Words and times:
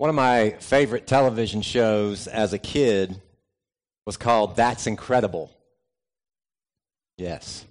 One 0.00 0.08
of 0.08 0.16
my 0.16 0.56
favorite 0.60 1.06
television 1.06 1.60
shows 1.60 2.26
as 2.26 2.54
a 2.54 2.58
kid 2.58 3.20
was 4.06 4.16
called 4.16 4.56
That's 4.56 4.86
Incredible. 4.86 5.52
Yes. 7.18 7.66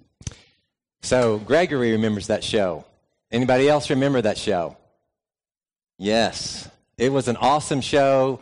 So 1.02 1.38
Gregory 1.38 1.90
remembers 1.90 2.28
that 2.28 2.44
show. 2.44 2.84
Anybody 3.32 3.68
else 3.68 3.90
remember 3.90 4.22
that 4.22 4.38
show? 4.38 4.76
Yes. 5.98 6.70
It 6.96 7.10
was 7.10 7.26
an 7.26 7.36
awesome 7.36 7.80
show. 7.80 8.38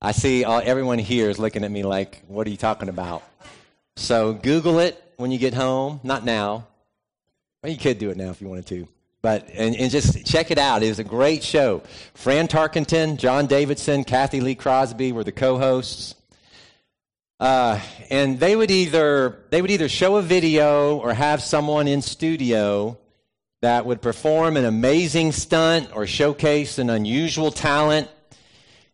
I 0.00 0.12
see 0.12 0.44
all, 0.44 0.62
everyone 0.64 0.98
here 0.98 1.28
is 1.28 1.38
looking 1.38 1.64
at 1.64 1.70
me 1.70 1.82
like, 1.82 2.22
what 2.28 2.46
are 2.46 2.50
you 2.50 2.56
talking 2.56 2.88
about? 2.88 3.22
So 3.96 4.32
Google 4.32 4.78
it 4.78 5.04
when 5.18 5.32
you 5.32 5.38
get 5.38 5.52
home. 5.52 6.00
Not 6.02 6.24
now. 6.24 6.66
Well, 7.62 7.70
you 7.70 7.76
could 7.76 7.98
do 7.98 8.08
it 8.08 8.16
now 8.16 8.30
if 8.30 8.40
you 8.40 8.48
wanted 8.48 8.68
to. 8.68 8.88
But, 9.20 9.48
and, 9.52 9.74
and 9.74 9.90
just 9.90 10.24
check 10.24 10.50
it 10.50 10.58
out. 10.58 10.82
It 10.82 10.88
was 10.88 11.00
a 11.00 11.04
great 11.04 11.42
show. 11.42 11.82
Fran 12.14 12.46
Tarkenton, 12.46 13.16
John 13.16 13.46
Davidson, 13.46 14.04
Cathy 14.04 14.40
Lee 14.40 14.54
Crosby 14.54 15.10
were 15.12 15.24
the 15.24 15.32
co-hosts. 15.32 16.14
Uh, 17.40 17.80
and 18.10 18.40
they 18.40 18.56
would 18.56 18.70
either 18.70 19.38
they 19.50 19.62
would 19.62 19.70
either 19.70 19.88
show 19.88 20.16
a 20.16 20.22
video 20.22 20.96
or 20.98 21.14
have 21.14 21.40
someone 21.40 21.86
in 21.86 22.02
studio 22.02 22.98
that 23.62 23.86
would 23.86 24.02
perform 24.02 24.56
an 24.56 24.64
amazing 24.64 25.30
stunt 25.32 25.88
or 25.94 26.06
showcase 26.06 26.78
an 26.78 26.90
unusual 26.90 27.52
talent. 27.52 28.08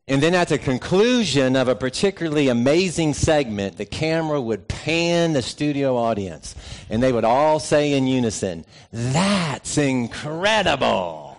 And 0.06 0.22
then 0.22 0.34
at 0.34 0.48
the 0.48 0.58
conclusion 0.58 1.56
of 1.56 1.68
a 1.68 1.74
particularly 1.74 2.48
amazing 2.48 3.14
segment, 3.14 3.78
the 3.78 3.86
camera 3.86 4.38
would 4.38 4.68
pan 4.68 5.32
the 5.32 5.40
studio 5.40 5.96
audience 5.96 6.54
and 6.90 7.02
they 7.02 7.10
would 7.10 7.24
all 7.24 7.58
say 7.58 7.94
in 7.94 8.06
unison, 8.06 8.66
That's 8.92 9.78
incredible. 9.78 11.38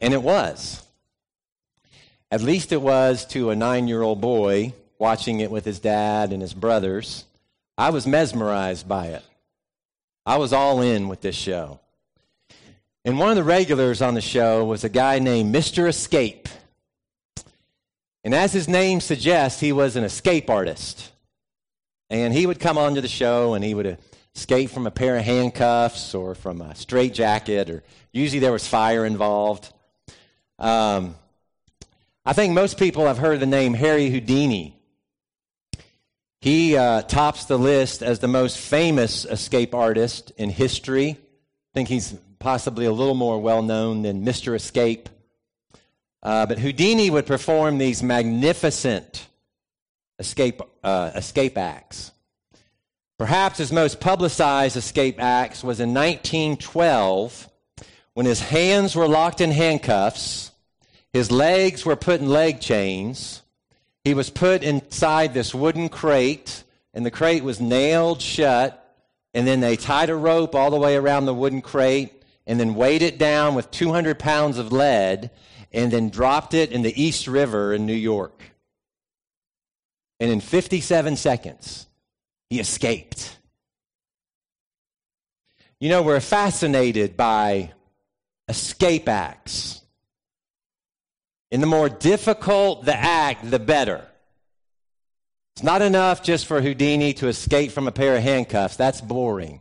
And 0.00 0.12
it 0.12 0.22
was. 0.22 0.82
At 2.30 2.42
least 2.42 2.72
it 2.72 2.82
was 2.82 3.24
to 3.28 3.50
a 3.50 3.56
nine 3.56 3.88
year 3.88 4.02
old 4.02 4.20
boy 4.20 4.74
watching 4.98 5.40
it 5.40 5.50
with 5.50 5.64
his 5.64 5.78
dad 5.78 6.32
and 6.32 6.42
his 6.42 6.52
brothers. 6.52 7.24
I 7.78 7.90
was 7.90 8.06
mesmerized 8.06 8.86
by 8.86 9.06
it. 9.06 9.22
I 10.26 10.36
was 10.36 10.52
all 10.52 10.82
in 10.82 11.08
with 11.08 11.22
this 11.22 11.36
show. 11.36 11.80
And 13.06 13.18
one 13.18 13.30
of 13.30 13.36
the 13.36 13.44
regulars 13.44 14.02
on 14.02 14.14
the 14.14 14.20
show 14.20 14.64
was 14.64 14.84
a 14.84 14.88
guy 14.88 15.18
named 15.18 15.54
Mr. 15.54 15.88
Escape. 15.88 16.48
And 18.24 18.34
as 18.34 18.52
his 18.52 18.68
name 18.68 19.00
suggests, 19.00 19.60
he 19.60 19.70
was 19.70 19.96
an 19.96 20.04
escape 20.04 20.48
artist. 20.48 21.12
And 22.08 22.32
he 22.32 22.46
would 22.46 22.58
come 22.58 22.78
onto 22.78 23.02
the 23.02 23.08
show 23.08 23.52
and 23.52 23.62
he 23.62 23.74
would 23.74 23.98
escape 24.34 24.70
from 24.70 24.86
a 24.86 24.90
pair 24.90 25.16
of 25.16 25.24
handcuffs 25.24 26.14
or 26.14 26.34
from 26.34 26.62
a 26.62 26.74
straitjacket, 26.74 27.70
or 27.70 27.82
usually 28.12 28.40
there 28.40 28.52
was 28.52 28.66
fire 28.66 29.04
involved. 29.04 29.72
Um, 30.58 31.14
I 32.24 32.32
think 32.32 32.54
most 32.54 32.78
people 32.78 33.06
have 33.06 33.18
heard 33.18 33.40
the 33.40 33.46
name 33.46 33.74
Harry 33.74 34.08
Houdini. 34.08 34.80
He 36.40 36.76
uh, 36.76 37.02
tops 37.02 37.44
the 37.44 37.58
list 37.58 38.02
as 38.02 38.18
the 38.18 38.28
most 38.28 38.58
famous 38.58 39.24
escape 39.24 39.74
artist 39.74 40.32
in 40.36 40.50
history. 40.50 41.10
I 41.10 41.72
think 41.74 41.88
he's 41.88 42.14
possibly 42.38 42.86
a 42.86 42.92
little 42.92 43.14
more 43.14 43.40
well 43.40 43.62
known 43.62 44.02
than 44.02 44.24
Mr. 44.24 44.54
Escape. 44.54 45.08
Uh, 46.24 46.46
but 46.46 46.58
Houdini 46.58 47.10
would 47.10 47.26
perform 47.26 47.78
these 47.78 48.02
magnificent 48.02 49.26
escape, 50.18 50.62
uh, 50.82 51.10
escape 51.14 51.58
acts. 51.58 52.12
Perhaps 53.18 53.58
his 53.58 53.70
most 53.70 54.00
publicized 54.00 54.76
escape 54.76 55.22
acts 55.22 55.62
was 55.62 55.80
in 55.80 55.92
1912 55.92 57.48
when 58.14 58.26
his 58.26 58.40
hands 58.40 58.94
were 58.94 59.08
locked 59.08 59.40
in 59.40 59.50
handcuffs, 59.50 60.52
his 61.12 61.32
legs 61.32 61.84
were 61.84 61.96
put 61.96 62.20
in 62.20 62.28
leg 62.28 62.60
chains, 62.60 63.42
he 64.04 64.14
was 64.14 64.30
put 64.30 64.62
inside 64.62 65.34
this 65.34 65.54
wooden 65.54 65.88
crate, 65.88 66.62
and 66.92 67.04
the 67.04 67.10
crate 67.10 67.42
was 67.42 67.60
nailed 67.60 68.22
shut. 68.22 68.80
And 69.32 69.48
then 69.48 69.58
they 69.58 69.76
tied 69.76 70.10
a 70.10 70.14
rope 70.14 70.54
all 70.54 70.70
the 70.70 70.78
way 70.78 70.94
around 70.94 71.24
the 71.24 71.34
wooden 71.34 71.60
crate, 71.60 72.22
and 72.46 72.60
then 72.60 72.76
weighed 72.76 73.02
it 73.02 73.18
down 73.18 73.56
with 73.56 73.70
200 73.72 74.16
pounds 74.18 74.58
of 74.58 74.70
lead, 74.70 75.30
and 75.74 75.92
then 75.92 76.08
dropped 76.08 76.54
it 76.54 76.70
in 76.70 76.82
the 76.82 77.02
East 77.02 77.26
River 77.26 77.74
in 77.74 77.84
New 77.84 77.92
York. 77.92 78.42
And 80.20 80.30
in 80.30 80.40
57 80.40 81.16
seconds, 81.16 81.86
he 82.48 82.60
escaped. 82.60 83.36
You 85.80 85.88
know, 85.88 86.02
we're 86.02 86.20
fascinated 86.20 87.16
by 87.16 87.72
escape 88.48 89.08
acts. 89.08 89.82
And 91.50 91.60
the 91.62 91.66
more 91.66 91.88
difficult 91.88 92.84
the 92.84 92.96
act, 92.96 93.50
the 93.50 93.58
better. 93.58 94.06
It's 95.56 95.64
not 95.64 95.82
enough 95.82 96.22
just 96.22 96.46
for 96.46 96.60
Houdini 96.60 97.14
to 97.14 97.28
escape 97.28 97.72
from 97.72 97.88
a 97.88 97.92
pair 97.92 98.16
of 98.16 98.22
handcuffs. 98.22 98.76
That's 98.76 99.00
boring. 99.00 99.60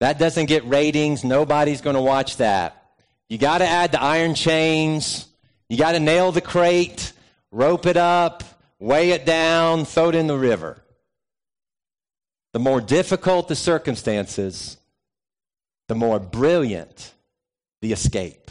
That 0.00 0.18
doesn't 0.18 0.46
get 0.46 0.66
ratings. 0.66 1.24
Nobody's 1.24 1.80
going 1.80 1.96
to 1.96 2.02
watch 2.02 2.38
that. 2.38 2.83
You 3.28 3.38
got 3.38 3.58
to 3.58 3.66
add 3.66 3.92
the 3.92 4.02
iron 4.02 4.34
chains. 4.34 5.26
You 5.68 5.78
got 5.78 5.92
to 5.92 6.00
nail 6.00 6.30
the 6.30 6.40
crate, 6.40 7.12
rope 7.50 7.86
it 7.86 7.96
up, 7.96 8.44
weigh 8.78 9.10
it 9.10 9.24
down, 9.24 9.84
throw 9.84 10.10
it 10.10 10.14
in 10.14 10.26
the 10.26 10.38
river. 10.38 10.82
The 12.52 12.58
more 12.58 12.80
difficult 12.80 13.48
the 13.48 13.56
circumstances, 13.56 14.76
the 15.88 15.94
more 15.94 16.20
brilliant 16.20 17.12
the 17.82 17.92
escape. 17.92 18.50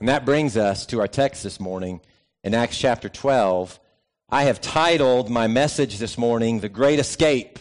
And 0.00 0.08
that 0.08 0.24
brings 0.24 0.56
us 0.56 0.86
to 0.86 1.00
our 1.00 1.08
text 1.08 1.42
this 1.42 1.58
morning 1.58 2.00
in 2.44 2.54
Acts 2.54 2.78
chapter 2.78 3.08
12. 3.08 3.80
I 4.28 4.44
have 4.44 4.60
titled 4.60 5.30
my 5.30 5.46
message 5.46 5.98
this 5.98 6.18
morning, 6.18 6.60
The 6.60 6.68
Great 6.68 6.98
Escape. 6.98 7.58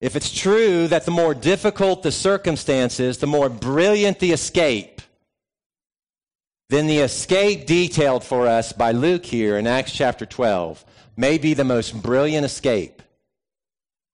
If 0.00 0.16
it's 0.16 0.32
true 0.32 0.88
that 0.88 1.04
the 1.04 1.10
more 1.10 1.34
difficult 1.34 2.02
the 2.02 2.12
circumstances, 2.12 3.18
the 3.18 3.26
more 3.26 3.50
brilliant 3.50 4.18
the 4.18 4.32
escape, 4.32 5.02
then 6.70 6.86
the 6.86 6.98
escape 6.98 7.66
detailed 7.66 8.24
for 8.24 8.46
us 8.46 8.72
by 8.72 8.92
Luke 8.92 9.26
here 9.26 9.58
in 9.58 9.66
Acts 9.66 9.92
chapter 9.92 10.24
12 10.24 10.84
may 11.16 11.36
be 11.36 11.52
the 11.52 11.64
most 11.64 12.00
brilliant 12.00 12.46
escape 12.46 13.02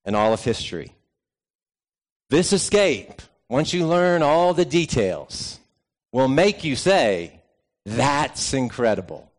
in 0.05 0.15
all 0.15 0.33
of 0.33 0.43
history. 0.43 0.93
This 2.31 2.53
escape, 2.53 3.23
once 3.49 3.73
you 3.73 3.87
learn 3.87 4.23
all 4.23 4.55
the 4.55 4.65
details, 4.65 5.61
will 6.11 6.29
make 6.29 6.65
you 6.65 6.75
say, 6.75 7.41
That's 7.85 8.55
incredible. 8.55 9.31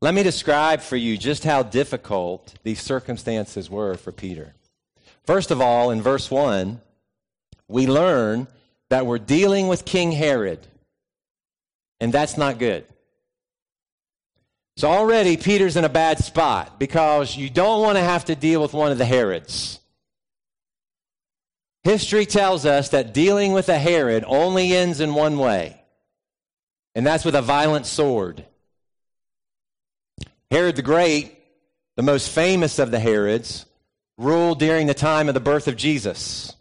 Let 0.00 0.14
me 0.14 0.22
describe 0.24 0.80
for 0.80 0.96
you 0.96 1.16
just 1.16 1.44
how 1.44 1.62
difficult 1.62 2.54
these 2.64 2.80
circumstances 2.80 3.68
were 3.68 3.94
for 3.94 4.10
Peter. 4.10 4.54
First 5.28 5.50
of 5.50 5.60
all, 5.60 5.90
in 5.90 6.00
verse 6.00 6.30
1, 6.30 6.80
we 7.68 7.86
learn 7.86 8.46
that 8.88 9.04
we're 9.04 9.18
dealing 9.18 9.68
with 9.68 9.84
King 9.84 10.10
Herod, 10.10 10.66
and 12.00 12.10
that's 12.10 12.38
not 12.38 12.58
good. 12.58 12.86
So 14.78 14.88
already 14.88 15.36
Peter's 15.36 15.76
in 15.76 15.84
a 15.84 15.90
bad 15.90 16.18
spot 16.24 16.80
because 16.80 17.36
you 17.36 17.50
don't 17.50 17.82
want 17.82 17.98
to 17.98 18.02
have 18.02 18.24
to 18.24 18.34
deal 18.34 18.62
with 18.62 18.72
one 18.72 18.90
of 18.90 18.96
the 18.96 19.04
Herods. 19.04 19.80
History 21.84 22.24
tells 22.24 22.64
us 22.64 22.88
that 22.88 23.12
dealing 23.12 23.52
with 23.52 23.68
a 23.68 23.78
Herod 23.78 24.24
only 24.26 24.74
ends 24.74 24.98
in 24.98 25.12
one 25.12 25.36
way, 25.36 25.78
and 26.94 27.06
that's 27.06 27.26
with 27.26 27.34
a 27.34 27.42
violent 27.42 27.84
sword. 27.84 28.46
Herod 30.50 30.76
the 30.76 30.80
Great, 30.80 31.36
the 31.96 32.02
most 32.02 32.30
famous 32.30 32.78
of 32.78 32.90
the 32.90 32.98
Herods, 32.98 33.66
ruled 34.18 34.58
during 34.58 34.86
the 34.86 34.94
time 34.94 35.28
of 35.28 35.34
the 35.34 35.40
birth 35.40 35.68
of 35.68 35.76
Jesus. 35.76 36.54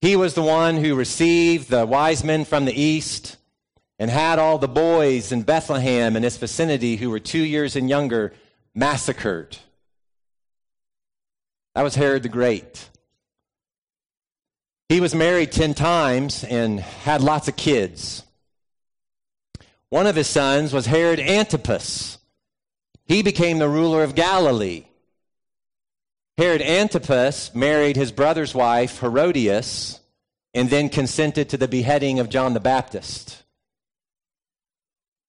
He 0.00 0.14
was 0.14 0.34
the 0.34 0.42
one 0.42 0.76
who 0.76 0.94
received 0.94 1.70
the 1.70 1.86
wise 1.86 2.22
men 2.22 2.44
from 2.44 2.66
the 2.66 2.80
east 2.80 3.38
and 3.98 4.10
had 4.10 4.38
all 4.38 4.58
the 4.58 4.68
boys 4.68 5.32
in 5.32 5.42
Bethlehem 5.42 6.14
and 6.14 6.24
its 6.24 6.36
vicinity 6.36 6.96
who 6.96 7.08
were 7.08 7.18
two 7.18 7.42
years 7.42 7.74
and 7.74 7.88
younger 7.88 8.34
massacred. 8.74 9.56
That 11.74 11.82
was 11.82 11.94
Herod 11.94 12.22
the 12.22 12.28
Great. 12.28 12.90
He 14.90 15.00
was 15.00 15.14
married 15.14 15.50
10 15.50 15.72
times 15.72 16.44
and 16.44 16.78
had 16.78 17.22
lots 17.22 17.48
of 17.48 17.56
kids. 17.56 18.22
One 19.88 20.06
of 20.06 20.16
his 20.16 20.26
sons 20.26 20.72
was 20.72 20.86
Herod 20.86 21.20
Antipas. 21.20 22.18
He 23.06 23.22
became 23.22 23.58
the 23.58 23.68
ruler 23.68 24.02
of 24.02 24.14
Galilee. 24.14 24.84
Herod 26.36 26.62
Antipas 26.62 27.54
married 27.54 27.96
his 27.96 28.10
brother's 28.10 28.54
wife, 28.54 28.98
Herodias, 29.00 30.00
and 30.52 30.68
then 30.68 30.88
consented 30.88 31.48
to 31.50 31.56
the 31.56 31.68
beheading 31.68 32.18
of 32.18 32.28
John 32.28 32.54
the 32.54 32.60
Baptist. 32.60 33.42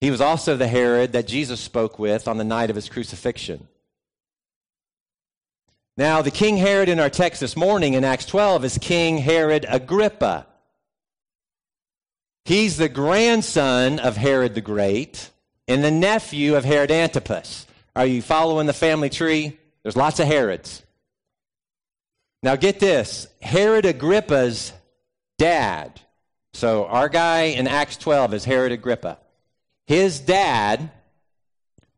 He 0.02 0.10
was 0.10 0.22
also 0.22 0.57
the 0.57 0.68
Herod 0.68 1.13
that 1.13 1.28
Jesus 1.28 1.60
spoke 1.60 2.00
with 2.00 2.28
on 2.28 2.38
the 2.38 2.44
night 2.44 2.69
of 2.69 2.75
his 2.75 2.90
crucifixion. 2.90 3.68
Now, 5.98 6.22
the 6.22 6.31
King 6.31 6.57
Herod 6.57 6.90
in 6.90 7.00
our 7.00 7.10
text 7.10 7.40
this 7.40 7.56
morning 7.56 7.94
in 7.94 8.04
Acts 8.04 8.25
12 8.25 8.66
is 8.66 8.78
King 8.80 9.18
Herod 9.18 9.66
Agrippa. 9.69 10.46
He's 12.44 12.78
the 12.78 12.90
grandson 12.90 14.00
of 14.00 14.18
Herod 14.18 14.56
the 14.56 14.62
Great 14.62 15.30
and 15.68 15.84
the 15.84 15.92
nephew 15.92 16.56
of 16.56 16.66
Herod 16.66 16.92
Antipas. 16.92 17.66
Are 17.96 18.06
you 18.06 18.22
following 18.22 18.68
the 18.68 18.74
family 18.74 19.10
tree? 19.10 19.58
There's 19.84 19.96
lots 19.96 20.19
of 20.19 20.28
Herods. 20.28 20.84
Now 22.45 22.56
get 22.56 22.80
this 22.80 23.27
Herod 23.42 23.88
Agrippa's 23.88 24.71
dad. 25.39 26.00
So 26.53 26.86
our 26.86 27.09
guy 27.09 27.45
in 27.45 27.68
Acts 27.68 27.97
12 27.97 28.36
is 28.36 28.45
Herod 28.45 28.71
Agrippa. 28.71 29.18
His 29.88 30.19
dad, 30.19 30.92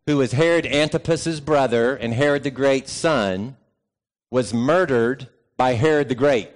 who 0.05 0.15
was 0.15 0.31
Herod 0.31 0.65
Antipas's 0.65 1.41
brother 1.41 1.97
and 1.97 2.13
Herod 2.13 2.43
the 2.43 2.49
Great's 2.49 2.93
son, 2.93 3.57
was 4.31 4.53
murdered 4.53 5.27
by 5.57 5.73
Herod 5.73 6.07
the 6.07 6.15
Great. 6.15 6.49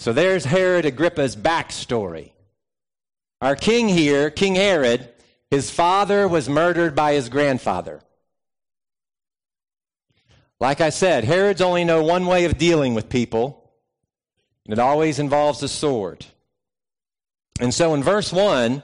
So 0.00 0.12
there's 0.12 0.44
Herod 0.44 0.86
Agrippa's 0.86 1.36
backstory. 1.36 2.32
Our 3.40 3.54
king 3.54 3.88
here, 3.88 4.28
King 4.28 4.56
Herod, 4.56 5.08
his 5.52 5.70
father 5.70 6.26
was 6.26 6.48
murdered 6.48 6.96
by 6.96 7.12
his 7.12 7.28
grandfather. 7.28 8.00
Like 10.60 10.82
I 10.82 10.90
said, 10.90 11.24
Herods 11.24 11.62
only 11.62 11.84
know 11.84 12.02
one 12.02 12.26
way 12.26 12.44
of 12.44 12.58
dealing 12.58 12.94
with 12.94 13.08
people, 13.08 13.72
and 14.66 14.74
it 14.74 14.78
always 14.78 15.18
involves 15.18 15.62
a 15.62 15.68
sword. 15.68 16.26
And 17.58 17.72
so 17.72 17.94
in 17.94 18.02
verse 18.02 18.30
1, 18.30 18.82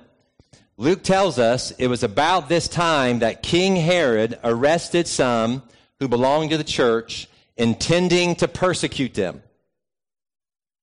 Luke 0.79 1.03
tells 1.03 1.39
us 1.39 1.73
it 1.73 1.89
was 1.89 2.03
about 2.03 2.49
this 2.49 2.67
time 2.67 3.19
that 3.19 3.43
King 3.43 3.77
Herod 3.77 4.39
arrested 4.43 5.07
some 5.07 5.63
who 6.01 6.09
belonged 6.09 6.51
to 6.51 6.59
the 6.59 6.65
church, 6.65 7.29
intending 7.57 8.35
to 8.37 8.49
persecute 8.49 9.15
them. 9.15 9.43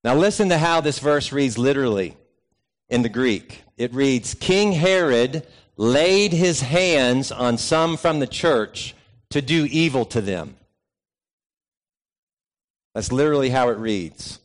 Now, 0.03 0.15
listen 0.15 0.49
to 0.49 0.57
how 0.57 0.81
this 0.81 0.99
verse 0.99 1.31
reads 1.31 1.57
literally 1.57 2.17
in 2.89 3.03
the 3.03 3.09
Greek. 3.09 3.63
It 3.77 3.93
reads 3.93 4.33
King 4.33 4.71
Herod 4.73 5.47
laid 5.77 6.33
his 6.33 6.61
hands 6.61 7.31
on 7.31 7.57
some 7.57 7.97
from 7.97 8.19
the 8.19 8.27
church 8.27 8.95
to 9.29 9.41
do 9.41 9.65
evil 9.65 10.05
to 10.05 10.21
them. 10.21 10.55
That's 12.93 13.11
literally 13.11 13.49
how 13.49 13.69
it 13.69 13.77
reads. 13.77 14.39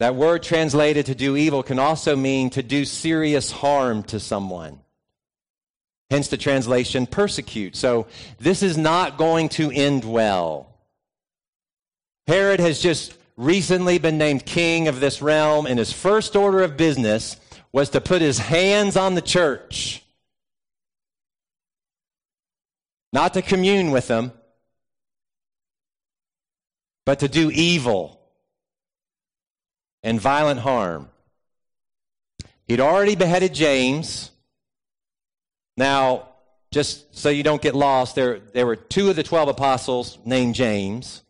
That 0.00 0.16
word 0.16 0.42
translated 0.42 1.06
to 1.06 1.14
do 1.14 1.36
evil 1.36 1.62
can 1.62 1.78
also 1.78 2.16
mean 2.16 2.50
to 2.50 2.62
do 2.62 2.84
serious 2.84 3.52
harm 3.52 4.02
to 4.04 4.18
someone. 4.18 4.80
Hence 6.10 6.28
the 6.28 6.36
translation 6.36 7.06
persecute. 7.06 7.76
So 7.76 8.06
this 8.38 8.62
is 8.62 8.76
not 8.76 9.16
going 9.16 9.48
to 9.50 9.70
end 9.70 10.04
well. 10.04 10.76
Herod 12.26 12.60
has 12.60 12.80
just 12.80 13.16
recently 13.36 13.98
been 13.98 14.18
named 14.18 14.44
king 14.44 14.88
of 14.88 15.00
this 15.00 15.22
realm, 15.22 15.66
and 15.66 15.78
his 15.78 15.92
first 15.92 16.36
order 16.36 16.62
of 16.62 16.76
business 16.76 17.36
was 17.72 17.90
to 17.90 18.00
put 18.00 18.20
his 18.20 18.38
hands 18.38 18.96
on 18.96 19.14
the 19.14 19.22
church. 19.22 20.02
Not 23.12 23.34
to 23.34 23.42
commune 23.42 23.90
with 23.90 24.08
them, 24.08 24.32
but 27.04 27.20
to 27.20 27.28
do 27.28 27.50
evil 27.50 28.20
and 30.02 30.20
violent 30.20 30.60
harm. 30.60 31.08
He'd 32.66 32.80
already 32.80 33.16
beheaded 33.16 33.54
James. 33.54 34.30
Now, 35.76 36.28
just 36.70 37.16
so 37.16 37.28
you 37.28 37.42
don't 37.42 37.62
get 37.62 37.74
lost, 37.74 38.14
there, 38.14 38.38
there 38.38 38.66
were 38.66 38.76
two 38.76 39.10
of 39.10 39.16
the 39.16 39.22
12 39.22 39.48
apostles 39.48 40.18
named 40.24 40.54
James. 40.54 41.22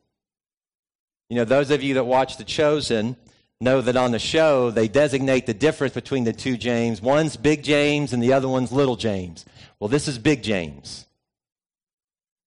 You 1.28 1.36
know, 1.36 1.44
those 1.44 1.70
of 1.70 1.82
you 1.82 1.94
that 1.94 2.04
watch 2.04 2.36
The 2.36 2.44
Chosen 2.44 3.16
know 3.60 3.80
that 3.80 3.96
on 3.96 4.10
the 4.10 4.18
show 4.18 4.70
they 4.70 4.88
designate 4.88 5.46
the 5.46 5.54
difference 5.54 5.94
between 5.94 6.24
the 6.24 6.32
two 6.32 6.56
James. 6.56 7.00
One's 7.00 7.36
Big 7.36 7.62
James 7.62 8.12
and 8.12 8.22
the 8.22 8.32
other 8.32 8.48
one's 8.48 8.72
Little 8.72 8.96
James. 8.96 9.44
Well, 9.80 9.88
this 9.88 10.08
is 10.08 10.18
Big 10.18 10.42
James. 10.42 11.06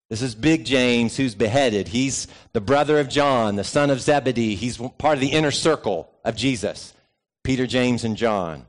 This 0.10 0.22
is 0.22 0.36
Big 0.36 0.66
James 0.66 1.18
who's 1.18 1.34
beheaded. 1.34 1.88
He's 1.88 2.28
the 2.54 2.62
brother 2.62 3.00
of 3.00 3.10
John, 3.10 3.56
the 3.56 3.63
son 3.63 3.90
of 3.90 4.02
Zebedee. 4.02 4.56
He's 4.56 4.78
part 4.78 5.16
of 5.16 5.22
the 5.22 5.31
inner 5.31 5.52
circle 5.52 6.12
of 6.24 6.36
Jesus 6.36 6.94
Peter, 7.44 7.68
James, 7.68 8.04
and 8.04 8.18
John. 8.18 8.66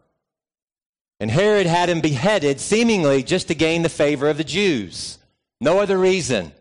And 1.18 1.30
Herod 1.30 1.66
had 1.66 1.88
him 1.88 2.00
beheaded 2.00 2.60
seemingly 2.60 3.22
just 3.22 3.48
to 3.48 3.54
gain 3.54 3.82
the 3.82 3.88
favor 3.88 4.28
of 4.28 4.36
the 4.36 4.44
Jews. 4.44 5.18
No 5.60 5.78
other 5.78 5.98
reason. 5.98 6.52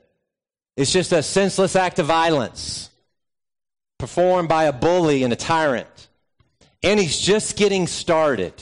It's 0.77 0.93
just 0.93 1.11
a 1.11 1.23
senseless 1.23 1.75
act 1.75 1.99
of 1.99 2.05
violence 2.05 2.89
performed 3.97 4.49
by 4.49 4.65
a 4.65 4.73
bully 4.73 5.23
and 5.23 5.33
a 5.33 5.37
tyrant. 5.37 6.07
And 6.83 6.99
he's 6.99 7.19
just 7.19 7.57
getting 7.57 7.87
started. 7.87 8.53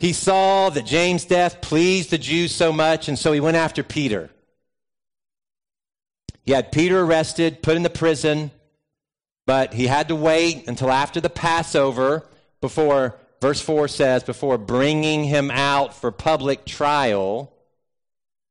He 0.00 0.14
saw 0.14 0.70
that 0.70 0.86
James' 0.86 1.26
death 1.26 1.60
pleased 1.60 2.10
the 2.10 2.16
Jews 2.16 2.54
so 2.54 2.72
much, 2.72 3.06
and 3.06 3.18
so 3.18 3.32
he 3.32 3.40
went 3.40 3.58
after 3.58 3.82
Peter. 3.82 4.30
He 6.42 6.52
had 6.52 6.72
Peter 6.72 7.02
arrested, 7.02 7.62
put 7.62 7.76
in 7.76 7.82
the 7.82 7.90
prison, 7.90 8.50
but 9.46 9.74
he 9.74 9.86
had 9.86 10.08
to 10.08 10.16
wait 10.16 10.66
until 10.66 10.90
after 10.90 11.20
the 11.20 11.28
Passover 11.28 12.26
before, 12.62 13.18
verse 13.42 13.60
4 13.60 13.88
says, 13.88 14.24
before 14.24 14.56
bringing 14.56 15.24
him 15.24 15.50
out 15.50 15.94
for 15.94 16.10
public 16.10 16.64
trial, 16.64 17.52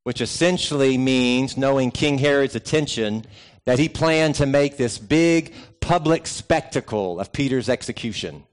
which 0.03 0.21
essentially 0.21 0.99
means, 0.99 1.57
knowing 1.57 1.89
King 1.89 2.19
Herod's 2.19 2.55
attention, 2.55 3.25
that 3.65 3.79
he 3.79 3.89
planned 3.89 4.35
to 4.35 4.45
make 4.45 4.77
this 4.77 4.99
big 4.99 5.53
public 5.79 6.27
spectacle 6.27 7.19
of 7.19 7.31
Peter's 7.31 7.69
execution. 7.69 8.43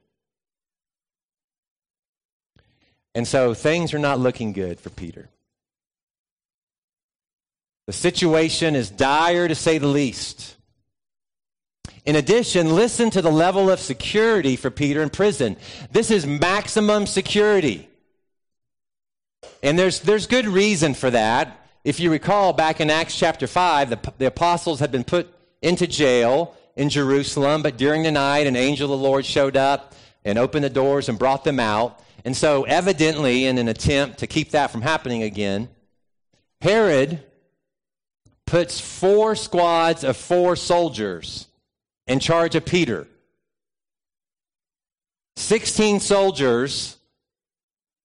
And 3.17 3.27
so 3.27 3.55
things 3.55 3.95
are 3.95 3.99
not 3.99 4.21
looking 4.21 4.53
good 4.53 4.79
for 4.79 4.91
Peter. 4.91 5.31
The 7.87 7.95
situation 7.95 8.77
is 8.77 8.91
dire 8.91 9.49
to 9.49 9.55
say 9.55 9.79
the 9.79 9.87
least. 9.87 10.55
In 12.05 12.15
addition, 12.15 12.75
listen 12.75 13.09
to 13.09 13.23
the 13.23 13.33
level 13.33 13.71
of 13.71 13.81
security 13.81 14.55
for 14.55 14.71
Peter 14.71 15.03
in 15.03 15.09
prison. 15.09 15.57
This 15.91 16.11
is 16.11 16.27
maximum 16.27 17.07
security. 17.07 17.89
And 19.63 19.79
there's, 19.79 20.01
there's 20.01 20.27
good 20.27 20.47
reason 20.47 20.93
for 20.93 21.11
that. 21.11 21.67
If 21.85 21.99
you 21.99 22.11
recall, 22.11 22.53
back 22.53 22.83
in 22.83 22.91
Acts 22.91 23.17
chapter 23.19 23.47
5, 23.47 23.89
the, 23.89 24.13
the 24.19 24.27
apostles 24.27 24.79
had 24.79 24.93
been 24.93 25.05
put 25.05 25.35
into 25.63 25.87
jail 25.87 26.55
in 26.77 26.91
Jerusalem, 26.91 27.63
but 27.63 27.79
during 27.79 28.03
the 28.03 28.13
night, 28.13 28.47
an 28.47 28.57
angel 28.57 28.93
of 28.93 29.01
the 29.01 29.09
Lord 29.09 29.25
showed 29.25 29.57
up 29.57 29.95
and 30.23 30.39
opened 30.39 30.65
the 30.65 30.71
doors 30.71 31.09
and 31.09 31.19
brought 31.19 31.45
them 31.45 31.59
out. 31.59 32.03
And 32.27 32.37
so, 32.37 32.65
evidently, 32.65 33.47
in 33.47 33.57
an 33.57 33.69
attempt 33.69 34.19
to 34.19 34.27
keep 34.27 34.51
that 34.51 34.73
from 34.73 34.83
happening 34.83 35.23
again, 35.23 35.69
Herod 36.61 37.23
puts 38.47 38.81
four 38.81 39.37
squads 39.37 40.03
of 40.03 40.17
four 40.17 40.57
soldiers 40.57 41.47
in 42.09 42.19
charge 42.19 42.57
of 42.57 42.65
Peter. 42.67 43.07
16 45.37 46.01
soldiers 46.01 46.97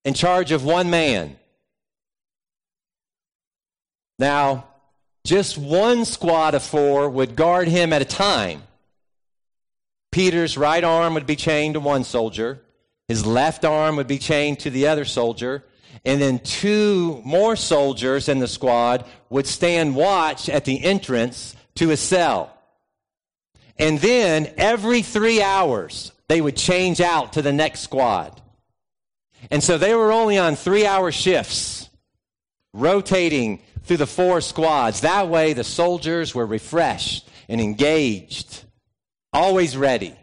in 0.05 0.13
charge 0.13 0.51
of 0.51 0.63
one 0.63 0.91
man. 0.91 1.35
Now, 4.19 4.67
just 5.23 5.57
one 5.57 6.05
squad 6.05 6.53
of 6.53 6.61
four 6.61 7.09
would 7.09 7.35
guard 7.35 7.67
him 7.67 7.91
at 7.91 8.03
a 8.03 8.05
time. 8.05 8.61
Peter's 10.11 10.59
right 10.59 10.83
arm 10.83 11.15
would 11.15 11.25
be 11.25 11.35
chained 11.35 11.73
to 11.73 11.79
one 11.79 12.03
soldier, 12.03 12.61
his 13.11 13.25
left 13.25 13.65
arm 13.65 13.97
would 13.97 14.07
be 14.07 14.17
chained 14.17 14.57
to 14.57 14.69
the 14.69 14.87
other 14.87 15.03
soldier, 15.03 15.65
and 16.05 16.21
then 16.21 16.39
two 16.39 17.21
more 17.25 17.57
soldiers 17.57 18.29
in 18.29 18.39
the 18.39 18.47
squad 18.47 19.03
would 19.29 19.45
stand 19.45 19.97
watch 19.97 20.47
at 20.47 20.63
the 20.63 20.81
entrance 20.81 21.53
to 21.75 21.89
his 21.89 21.99
cell. 21.99 22.57
And 23.77 23.99
then 23.99 24.53
every 24.55 25.01
three 25.01 25.41
hours, 25.41 26.13
they 26.29 26.39
would 26.39 26.55
change 26.55 27.01
out 27.01 27.33
to 27.33 27.41
the 27.41 27.51
next 27.51 27.81
squad. 27.81 28.41
And 29.49 29.61
so 29.61 29.77
they 29.77 29.93
were 29.93 30.13
only 30.13 30.37
on 30.37 30.55
three 30.55 30.85
hour 30.85 31.11
shifts, 31.11 31.89
rotating 32.71 33.61
through 33.83 33.97
the 33.97 34.07
four 34.07 34.39
squads. 34.39 35.01
That 35.01 35.27
way, 35.27 35.51
the 35.51 35.65
soldiers 35.65 36.33
were 36.33 36.45
refreshed 36.45 37.27
and 37.49 37.59
engaged, 37.59 38.63
always 39.33 39.75
ready. 39.75 40.15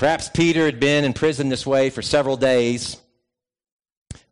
Perhaps 0.00 0.30
Peter 0.30 0.64
had 0.64 0.80
been 0.80 1.04
in 1.04 1.12
prison 1.12 1.50
this 1.50 1.66
way 1.66 1.90
for 1.90 2.00
several 2.00 2.38
days. 2.38 2.96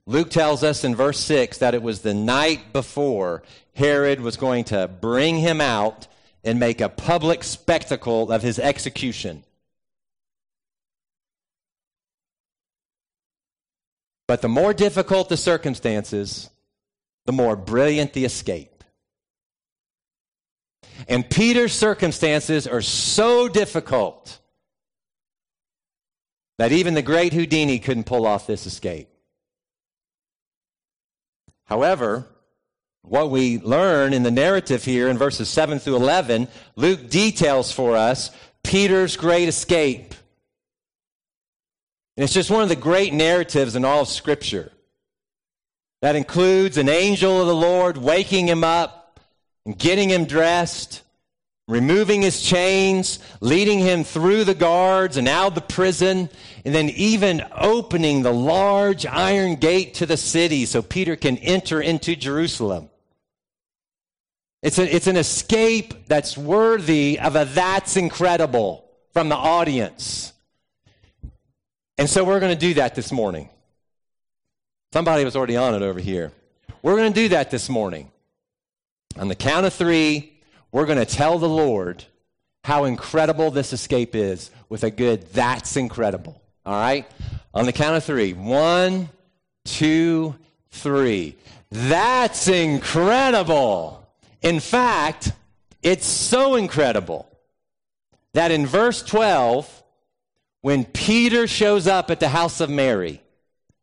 Luke 0.06 0.30
tells 0.30 0.64
us 0.64 0.82
in 0.82 0.96
verse 0.96 1.20
6 1.20 1.58
that 1.58 1.74
it 1.74 1.82
was 1.82 2.00
the 2.00 2.14
night 2.14 2.72
before 2.72 3.42
Herod 3.74 4.22
was 4.22 4.38
going 4.38 4.64
to 4.64 4.88
bring 4.88 5.36
him 5.36 5.60
out 5.60 6.06
and 6.42 6.58
make 6.58 6.80
a 6.80 6.88
public 6.88 7.44
spectacle 7.44 8.32
of 8.32 8.40
his 8.40 8.58
execution. 8.58 9.44
But 14.26 14.40
the 14.40 14.48
more 14.48 14.72
difficult 14.72 15.28
the 15.28 15.36
circumstances, 15.36 16.48
the 17.26 17.32
more 17.32 17.56
brilliant 17.56 18.14
the 18.14 18.24
escape. 18.24 18.84
And 21.06 21.28
Peter's 21.28 21.74
circumstances 21.74 22.66
are 22.66 22.80
so 22.80 23.48
difficult 23.48 24.38
that 26.58 26.72
even 26.72 26.94
the 26.94 27.02
great 27.02 27.32
Houdini 27.32 27.78
couldn't 27.78 28.04
pull 28.04 28.26
off 28.26 28.46
this 28.46 28.66
escape. 28.66 29.08
However, 31.64 32.26
what 33.02 33.30
we 33.30 33.58
learn 33.58 34.12
in 34.12 34.22
the 34.22 34.30
narrative 34.30 34.84
here 34.84 35.08
in 35.08 35.16
verses 35.16 35.48
7 35.48 35.78
through 35.78 35.96
11, 35.96 36.48
Luke 36.76 37.08
details 37.08 37.72
for 37.72 37.96
us 37.96 38.30
Peter's 38.64 39.16
great 39.16 39.48
escape. 39.48 40.14
And 42.16 42.24
it's 42.24 42.34
just 42.34 42.50
one 42.50 42.62
of 42.62 42.68
the 42.68 42.76
great 42.76 43.14
narratives 43.14 43.76
in 43.76 43.84
all 43.84 44.02
of 44.02 44.08
Scripture. 44.08 44.72
That 46.02 46.16
includes 46.16 46.76
an 46.76 46.88
angel 46.88 47.40
of 47.40 47.46
the 47.46 47.54
Lord 47.54 47.96
waking 47.96 48.48
him 48.48 48.64
up 48.64 49.20
and 49.64 49.78
getting 49.78 50.10
him 50.10 50.24
dressed, 50.24 51.02
removing 51.68 52.22
his 52.22 52.42
chains, 52.42 53.18
leading 53.40 53.78
him 53.78 54.02
through 54.02 54.42
the 54.42 54.54
guards 54.54 55.18
and 55.18 55.28
out 55.28 55.48
of 55.48 55.54
the 55.54 55.60
prison, 55.60 56.28
and 56.64 56.74
then 56.74 56.88
even 56.88 57.44
opening 57.54 58.22
the 58.22 58.32
large 58.32 59.06
iron 59.06 59.54
gate 59.54 59.94
to 59.94 60.06
the 60.06 60.16
city 60.16 60.64
so 60.64 60.82
Peter 60.82 61.14
can 61.14 61.36
enter 61.38 61.80
into 61.80 62.16
Jerusalem. 62.16 62.88
It's, 64.62 64.78
a, 64.78 64.94
it's 64.94 65.06
an 65.06 65.16
escape 65.16 66.08
that's 66.08 66.36
worthy 66.36 67.20
of 67.20 67.36
a 67.36 67.44
that's 67.44 67.96
incredible 67.96 68.84
from 69.12 69.28
the 69.28 69.36
audience. 69.36 70.32
And 71.98 72.08
so 72.08 72.24
we're 72.24 72.40
going 72.40 72.54
to 72.54 72.58
do 72.58 72.74
that 72.74 72.94
this 72.94 73.12
morning. 73.12 73.50
Somebody 74.92 75.24
was 75.24 75.36
already 75.36 75.56
on 75.56 75.74
it 75.74 75.82
over 75.82 76.00
here. 76.00 76.32
We're 76.82 76.96
going 76.96 77.12
to 77.12 77.20
do 77.20 77.28
that 77.28 77.50
this 77.50 77.68
morning. 77.68 78.10
On 79.18 79.28
the 79.28 79.34
count 79.34 79.66
of 79.66 79.74
three, 79.74 80.37
we're 80.72 80.86
going 80.86 80.98
to 80.98 81.06
tell 81.06 81.38
the 81.38 81.48
Lord 81.48 82.04
how 82.64 82.84
incredible 82.84 83.50
this 83.50 83.72
escape 83.72 84.14
is 84.14 84.50
with 84.68 84.84
a 84.84 84.90
good, 84.90 85.32
that's 85.32 85.76
incredible. 85.76 86.40
All 86.66 86.74
right? 86.74 87.06
On 87.54 87.64
the 87.66 87.72
count 87.72 87.96
of 87.96 88.04
three. 88.04 88.34
One, 88.34 89.08
two, 89.64 90.34
three. 90.70 91.36
That's 91.70 92.48
incredible. 92.48 94.06
In 94.42 94.60
fact, 94.60 95.32
it's 95.82 96.06
so 96.06 96.56
incredible 96.56 97.28
that 98.34 98.50
in 98.50 98.66
verse 98.66 99.02
12, 99.02 99.82
when 100.60 100.84
Peter 100.84 101.46
shows 101.46 101.86
up 101.86 102.10
at 102.10 102.20
the 102.20 102.28
house 102.28 102.60
of 102.60 102.70
Mary, 102.70 103.22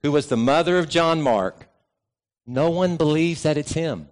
who 0.03 0.11
was 0.11 0.27
the 0.27 0.37
mother 0.37 0.77
of 0.77 0.89
John 0.89 1.21
Mark, 1.21 1.67
no 2.45 2.69
one 2.69 2.97
believes 2.97 3.43
that 3.43 3.57
it's 3.57 3.73
him. 3.73 4.07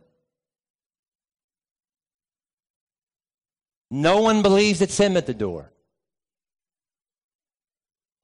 No 3.95 4.21
one 4.21 4.41
believes 4.41 4.81
it's 4.81 4.97
him 4.97 5.15
at 5.17 5.27
the 5.27 5.35
door. 5.35 5.71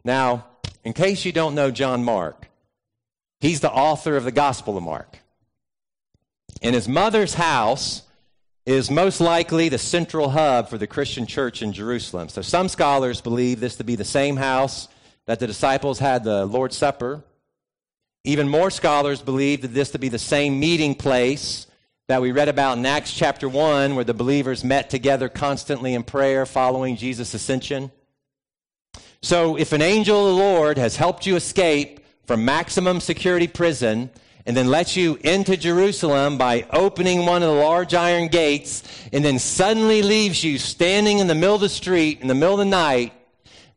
Now, 0.04 0.48
in 0.84 0.94
case 0.94 1.26
you 1.26 1.32
don't 1.32 1.54
know 1.54 1.70
John 1.70 2.04
Mark, 2.04 2.50
he's 3.40 3.60
the 3.60 3.72
author 3.72 4.18
of 4.18 4.24
the 4.24 4.32
Gospel 4.32 4.78
of 4.78 4.84
Mark. 4.84 5.20
And 6.64 6.74
his 6.74 6.88
mother's 6.88 7.36
house 7.36 8.02
is 8.66 8.90
most 8.90 9.22
likely 9.22 9.70
the 9.70 9.78
central 9.78 10.30
hub 10.32 10.70
for 10.70 10.80
the 10.80 10.88
Christian 10.88 11.28
church 11.28 11.62
in 11.62 11.72
Jerusalem. 11.72 12.30
So 12.30 12.42
some 12.42 12.68
scholars 12.68 13.22
believe 13.22 13.60
this 13.60 13.76
to 13.76 13.84
be 13.84 13.96
the 13.96 14.04
same 14.04 14.38
house 14.38 14.88
that 15.28 15.40
the 15.40 15.46
disciples 15.46 16.00
had 16.00 16.24
the 16.24 16.48
Lord's 16.48 16.78
Supper. 16.78 17.24
Even 18.24 18.50
more 18.50 18.72
scholars 18.72 19.22
believe 19.22 19.62
that 19.62 19.76
this 19.76 19.92
to 19.92 20.00
be 20.00 20.10
the 20.10 20.18
same 20.18 20.60
meeting 20.60 20.96
place 20.96 21.68
that 22.10 22.24
we 22.24 22.32
read 22.32 22.50
about 22.50 22.76
in 22.76 22.88
Acts 22.88 23.14
chapter 23.14 23.48
1, 23.48 23.94
where 23.94 24.04
the 24.04 24.16
believers 24.16 24.64
met 24.64 24.90
together 24.90 25.30
constantly 25.30 25.94
in 25.94 26.02
prayer 26.02 26.44
following 26.48 26.96
Jesus' 26.96 27.36
ascension. 27.36 27.92
So, 29.22 29.56
if 29.58 29.74
an 29.74 29.84
angel 29.84 30.28
of 30.28 30.36
the 30.36 30.44
Lord 30.44 30.80
has 30.80 30.96
helped 30.96 31.28
you 31.28 31.36
escape 31.36 32.04
from 32.26 32.44
maximum 32.44 33.00
security 33.00 33.46
prison 33.48 34.10
and 34.48 34.58
then 34.58 34.70
lets 34.70 34.98
you 34.98 35.20
into 35.24 35.56
Jerusalem 35.56 36.40
by 36.40 36.66
opening 36.74 37.28
one 37.28 37.44
of 37.44 37.50
the 37.50 37.62
large 37.62 37.94
iron 37.94 38.28
gates 38.28 38.82
and 39.14 39.24
then 39.24 39.38
suddenly 39.38 40.02
leaves 40.02 40.44
you 40.44 40.58
standing 40.58 41.20
in 41.20 41.28
the 41.28 41.36
middle 41.36 41.54
of 41.54 41.62
the 41.62 41.70
street 41.70 42.22
in 42.22 42.28
the 42.28 42.34
middle 42.34 42.56
of 42.56 42.60
the 42.60 42.66
night, 42.66 43.14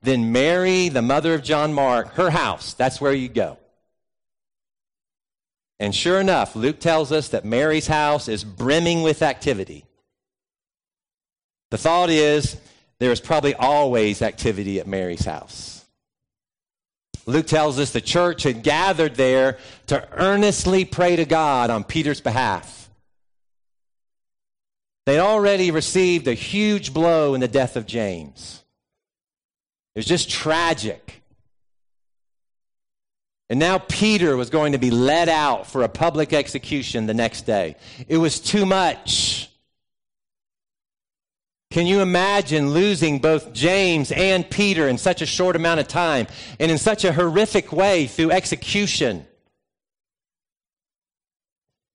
then 0.00 0.32
Mary, 0.32 0.88
the 0.88 1.02
mother 1.02 1.34
of 1.34 1.42
John 1.42 1.74
Mark, 1.74 2.14
her 2.14 2.30
house, 2.30 2.72
that's 2.72 2.98
where 2.98 3.12
you 3.12 3.28
go. 3.28 3.58
And 5.82 5.92
sure 5.92 6.20
enough, 6.20 6.54
Luke 6.54 6.78
tells 6.78 7.10
us 7.10 7.30
that 7.30 7.44
Mary's 7.44 7.88
house 7.88 8.28
is 8.28 8.44
brimming 8.44 9.02
with 9.02 9.20
activity. 9.20 9.84
The 11.72 11.76
thought 11.76 12.08
is 12.08 12.56
there 13.00 13.10
is 13.10 13.20
probably 13.20 13.56
always 13.56 14.22
activity 14.22 14.78
at 14.78 14.86
Mary's 14.86 15.24
house. 15.24 15.84
Luke 17.26 17.48
tells 17.48 17.80
us 17.80 17.90
the 17.90 18.00
church 18.00 18.44
had 18.44 18.62
gathered 18.62 19.16
there 19.16 19.58
to 19.88 20.08
earnestly 20.12 20.84
pray 20.84 21.16
to 21.16 21.24
God 21.24 21.68
on 21.68 21.82
Peter's 21.82 22.20
behalf. 22.20 22.88
They'd 25.04 25.18
already 25.18 25.72
received 25.72 26.28
a 26.28 26.34
huge 26.34 26.94
blow 26.94 27.34
in 27.34 27.40
the 27.40 27.48
death 27.48 27.74
of 27.74 27.86
James. 27.86 28.62
It 29.96 29.98
was 29.98 30.06
just 30.06 30.30
tragic. 30.30 31.21
And 33.52 33.59
now 33.59 33.76
Peter 33.76 34.35
was 34.35 34.49
going 34.49 34.73
to 34.73 34.78
be 34.78 34.90
led 34.90 35.28
out 35.28 35.66
for 35.66 35.82
a 35.82 35.88
public 35.90 36.32
execution 36.32 37.04
the 37.04 37.12
next 37.12 37.42
day. 37.42 37.76
It 38.09 38.16
was 38.16 38.40
too 38.40 38.64
much. 38.64 39.50
Can 41.71 41.87
you 41.87 42.00
imagine 42.00 42.71
losing 42.71 43.18
both 43.18 43.52
James 43.52 44.11
and 44.11 44.49
Peter 44.49 44.88
in 44.88 44.97
such 44.97 45.21
a 45.21 45.26
short 45.26 45.54
amount 45.54 45.80
of 45.80 45.87
time 45.87 46.28
and 46.59 46.71
in 46.71 46.78
such 46.78 47.04
a 47.04 47.12
horrific 47.12 47.75
way 47.75 48.06
through 48.06 48.30
execution? 48.30 49.26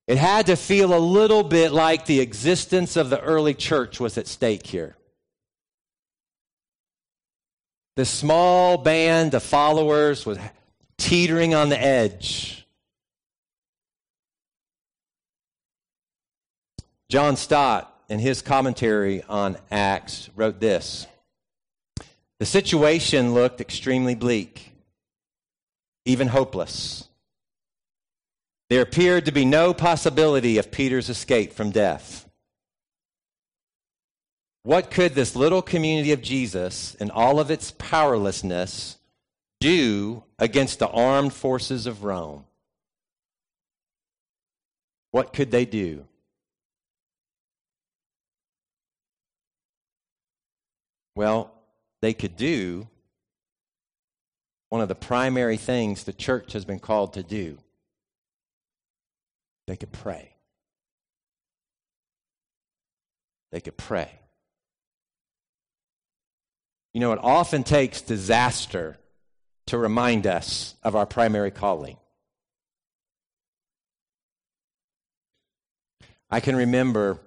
It 0.06 0.20
had 0.20 0.46
to 0.46 0.56
feel 0.56 0.94
a 0.94 1.02
little 1.02 1.42
bit 1.42 1.72
like 1.72 2.06
the 2.06 2.20
existence 2.20 2.96
of 2.96 3.10
the 3.10 3.20
early 3.20 3.56
church 3.56 4.00
was 4.00 4.16
at 4.20 4.28
stake 4.28 4.68
here. 4.68 4.96
The 7.96 8.06
small 8.06 8.78
band 8.78 9.34
of 9.34 9.42
followers 9.42 10.24
was 10.24 10.38
teetering 10.98 11.54
on 11.54 11.70
the 11.70 11.82
edge. 11.82 12.66
John 17.10 17.38
Stott, 17.38 17.94
in 18.10 18.20
his 18.20 18.42
commentary 18.42 19.24
on 19.24 19.58
Acts, 19.72 20.30
wrote 20.36 20.60
this 20.60 21.08
The 22.40 22.46
situation 22.46 23.34
looked 23.34 23.62
extremely 23.62 24.16
bleak, 24.16 24.74
even 26.06 26.28
hopeless. 26.28 27.08
There 28.70 28.82
appeared 28.82 29.26
to 29.26 29.32
be 29.32 29.46
no 29.46 29.74
possibility 29.74 30.58
of 30.58 30.72
Peter's 30.72 31.10
escape 31.10 31.54
from 31.54 31.72
death. 31.72 32.30
What 34.64 34.92
could 34.92 35.16
this 35.16 35.38
little 35.38 35.62
community 35.62 36.12
of 36.12 36.22
Jesus, 36.22 36.94
in 36.96 37.10
all 37.10 37.40
of 37.40 37.50
its 37.50 37.72
powerlessness, 37.78 38.97
do 39.60 40.24
against 40.40 40.80
the 40.80 40.88
armed 40.88 41.34
forces 41.34 41.88
of 41.88 42.04
Rome? 42.04 42.46
What 45.12 45.34
could 45.34 45.52
they 45.52 45.66
do? 45.66 46.06
Well, 51.16 51.52
they 52.02 52.14
could 52.14 52.36
do 52.36 52.88
one 54.70 54.82
of 54.82 54.88
the 54.88 54.96
primary 54.96 55.58
things 55.58 56.04
the 56.04 56.14
church 56.14 56.54
has 56.54 56.66
been 56.66 56.80
called 56.80 57.14
to 57.14 57.24
do. 57.24 57.58
They 59.66 59.76
could 59.76 59.92
pray. 59.92 60.34
They 63.52 63.62
could 63.62 63.78
pray. 63.78 64.12
You 66.94 67.00
know, 67.00 67.14
it 67.14 67.20
often 67.24 67.64
takes 67.64 68.02
disaster 68.02 68.98
to 69.68 69.78
remind 69.78 70.26
us 70.26 70.76
of 70.84 70.96
our 70.96 71.06
primary 71.06 71.52
calling. 71.52 71.98
I 76.30 76.40
can 76.40 76.56
remember 76.56 77.20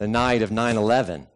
the 0.00 0.08
night 0.08 0.42
of 0.42 0.50
9 0.50 0.76
11, 0.76 1.26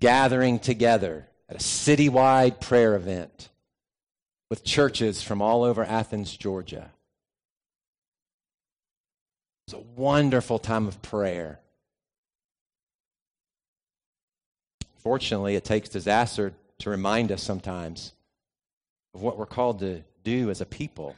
gathering 0.00 0.58
together 0.58 1.28
at 1.48 1.56
a 1.56 1.58
citywide 1.60 2.60
prayer 2.60 2.94
event 2.96 3.50
with 4.48 4.64
churches 4.64 5.22
from 5.22 5.42
all 5.42 5.62
over 5.62 5.84
Athens, 5.84 6.36
Georgia. 6.36 6.90
It 9.68 9.74
was 9.74 9.82
a 9.82 10.00
wonderful 10.00 10.58
time 10.58 10.86
of 10.86 11.02
prayer. 11.02 11.60
Fortunately, 14.98 15.54
it 15.54 15.64
takes 15.64 15.88
disaster 15.88 16.52
to 16.80 16.90
remind 16.90 17.32
us 17.32 17.42
sometimes 17.42 18.12
of 19.14 19.22
what 19.22 19.38
we're 19.38 19.46
called 19.46 19.80
to 19.80 20.02
do 20.24 20.50
as 20.50 20.60
a 20.60 20.66
people. 20.66 21.16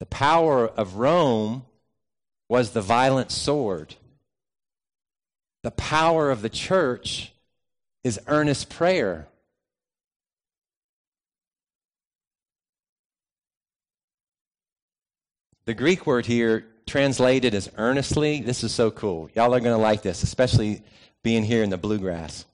The 0.00 0.06
power 0.06 0.66
of 0.66 0.94
Rome 0.94 1.64
was 2.48 2.70
the 2.70 2.82
violent 2.82 3.30
sword. 3.30 3.96
The 5.62 5.70
power 5.70 6.30
of 6.30 6.42
the 6.42 6.48
church 6.48 7.32
is 8.04 8.20
earnest 8.26 8.68
prayer. 8.68 9.26
The 15.64 15.74
Greek 15.74 16.06
word 16.06 16.26
here, 16.26 16.64
translated 16.86 17.52
as 17.52 17.68
earnestly, 17.76 18.40
this 18.40 18.62
is 18.62 18.72
so 18.72 18.92
cool. 18.92 19.28
Y'all 19.34 19.52
are 19.52 19.60
going 19.60 19.76
to 19.76 19.82
like 19.82 20.02
this, 20.02 20.22
especially 20.22 20.82
being 21.24 21.42
here 21.42 21.64
in 21.64 21.70
the 21.70 21.76
bluegrass. 21.76 22.44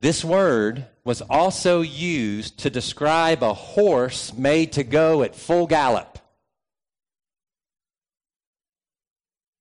This 0.00 0.24
word 0.24 0.86
was 1.04 1.22
also 1.22 1.80
used 1.80 2.60
to 2.60 2.70
describe 2.70 3.42
a 3.42 3.54
horse 3.54 4.32
made 4.32 4.72
to 4.72 4.84
go 4.84 5.22
at 5.22 5.34
full 5.34 5.66
gallop. 5.66 6.18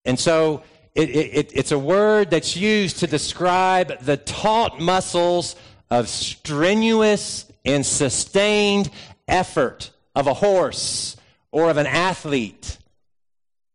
And 0.06 0.20
so 0.20 0.64
it, 0.94 1.10
it, 1.10 1.52
it's 1.54 1.72
a 1.72 1.80
word 1.80 2.30
that's 2.30 2.56
used 2.56 3.00
to 3.00 3.08
describe 3.08 4.00
the 4.02 4.18
taut 4.18 4.80
muscles 4.80 5.56
of 5.90 6.08
strenuous 6.08 7.46
and 7.66 7.86
sustained 7.86 8.90
effort 9.28 9.92
of 10.16 10.28
a 10.28 10.34
horse 10.34 11.18
or 11.52 11.70
of 11.70 11.78
an 11.78 11.88
athlete 11.88 12.78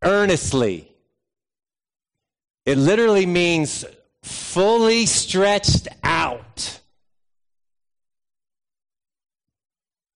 earnestly. 0.02 0.88
It 2.66 2.78
literally 2.78 3.26
means 3.26 3.84
fully 4.22 5.06
stretched 5.06 5.88
out. 6.02 6.41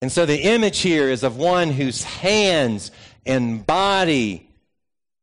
And 0.02 0.12
so 0.12 0.26
the 0.26 0.42
image 0.42 0.80
here 0.80 1.08
is 1.08 1.22
of 1.22 1.36
one 1.36 1.70
whose 1.70 2.04
hands 2.04 2.90
and 3.24 3.66
body 3.66 4.48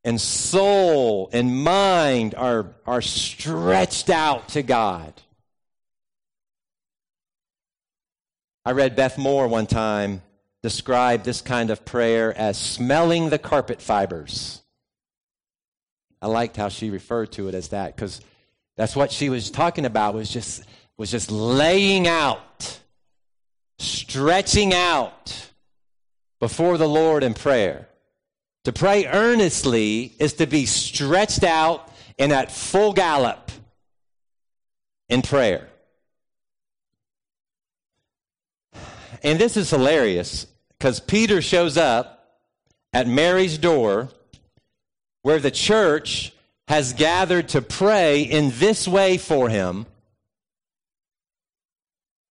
and 0.03 0.19
soul 0.19 1.29
and 1.31 1.63
mind 1.63 2.35
are, 2.35 2.67
are 2.85 3.01
stretched 3.01 4.09
out 4.09 4.49
to 4.49 4.63
God. 4.63 5.13
I 8.65 8.71
read 8.71 8.95
Beth 8.95 9.17
Moore 9.17 9.47
one 9.47 9.67
time 9.67 10.21
describe 10.63 11.23
this 11.23 11.41
kind 11.41 11.69
of 11.69 11.85
prayer 11.85 12.35
as 12.35 12.57
smelling 12.57 13.29
the 13.29 13.37
carpet 13.37 13.81
fibers. 13.81 14.61
I 16.21 16.27
liked 16.27 16.55
how 16.55 16.69
she 16.69 16.89
referred 16.89 17.33
to 17.33 17.49
it 17.49 17.53
as 17.53 17.67
that 17.69 17.93
because 17.93 18.21
that's 18.77 18.95
what 18.95 19.11
she 19.11 19.29
was 19.29 19.51
talking 19.51 19.85
about 19.85 20.15
was 20.15 20.29
just 20.29 20.63
was 20.95 21.11
just 21.11 21.29
laying 21.29 22.07
out, 22.07 22.79
stretching 23.83 24.73
out 24.73 25.49
before 26.39 26.77
the 26.77 26.87
Lord 26.87 27.23
in 27.23 27.33
prayer. 27.33 27.87
To 28.65 28.73
pray 28.73 29.05
earnestly 29.05 30.13
is 30.19 30.33
to 30.33 30.47
be 30.47 30.65
stretched 30.65 31.43
out 31.43 31.89
and 32.17 32.31
at 32.31 32.51
full 32.51 32.93
gallop 32.93 33.51
in 35.09 35.21
prayer. 35.21 35.67
And 39.21 39.39
this 39.39 39.55
is 39.55 39.69
hilarious 39.69 40.47
because 40.77 40.99
Peter 40.99 41.41
shows 41.41 41.77
up 41.77 42.41
at 42.91 43.07
Mary's 43.07 43.57
door 43.57 44.09
where 45.21 45.39
the 45.39 45.51
church 45.51 46.33
has 46.67 46.93
gathered 46.93 47.49
to 47.49 47.61
pray 47.61 48.21
in 48.21 48.51
this 48.55 48.87
way 48.87 49.17
for 49.17 49.49
him, 49.49 49.85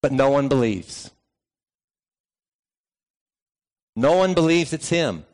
but 0.00 0.12
no 0.12 0.30
one 0.30 0.48
believes. 0.48 1.11
No 3.94 4.16
one 4.16 4.34
believes 4.34 4.72
it's 4.72 4.88
him. 4.88 5.24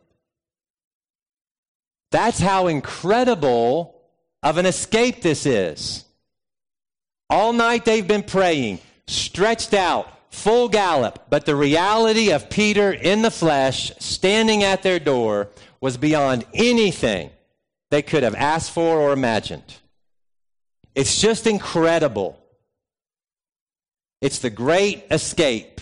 That's 2.10 2.38
how 2.38 2.66
incredible 2.66 3.94
of 4.42 4.56
an 4.56 4.66
escape 4.66 5.22
this 5.22 5.46
is. 5.46 6.04
All 7.30 7.52
night 7.52 7.84
they've 7.84 8.06
been 8.06 8.22
praying, 8.22 8.80
stretched 9.06 9.74
out, 9.74 10.08
full 10.30 10.68
gallop, 10.68 11.26
but 11.28 11.44
the 11.44 11.56
reality 11.56 12.30
of 12.32 12.48
Peter 12.48 12.92
in 12.92 13.22
the 13.22 13.30
flesh 13.30 13.92
standing 13.98 14.62
at 14.62 14.82
their 14.82 14.98
door 14.98 15.48
was 15.80 15.96
beyond 15.96 16.44
anything 16.54 17.30
they 17.90 18.02
could 18.02 18.22
have 18.22 18.34
asked 18.34 18.70
for 18.70 18.98
or 18.98 19.12
imagined. 19.12 19.74
It's 20.94 21.20
just 21.20 21.46
incredible. 21.46 22.38
It's 24.20 24.40
the 24.40 24.50
great 24.50 25.04
escape. 25.10 25.80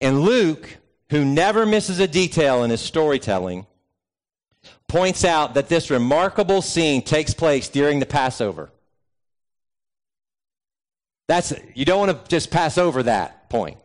And 0.00 0.22
Luke, 0.22 0.78
who 1.10 1.24
never 1.24 1.64
misses 1.64 2.00
a 2.00 2.08
detail 2.08 2.64
in 2.64 2.70
his 2.70 2.80
storytelling, 2.80 3.66
points 4.88 5.24
out 5.24 5.54
that 5.54 5.68
this 5.68 5.90
remarkable 5.90 6.62
scene 6.62 7.02
takes 7.02 7.34
place 7.34 7.68
during 7.68 8.00
the 8.00 8.06
Passover. 8.06 8.70
That's 11.26 11.52
you 11.74 11.84
don't 11.84 12.06
want 12.06 12.24
to 12.24 12.28
just 12.28 12.50
pass 12.50 12.76
over 12.76 13.02
that 13.04 13.48
point. 13.48 13.78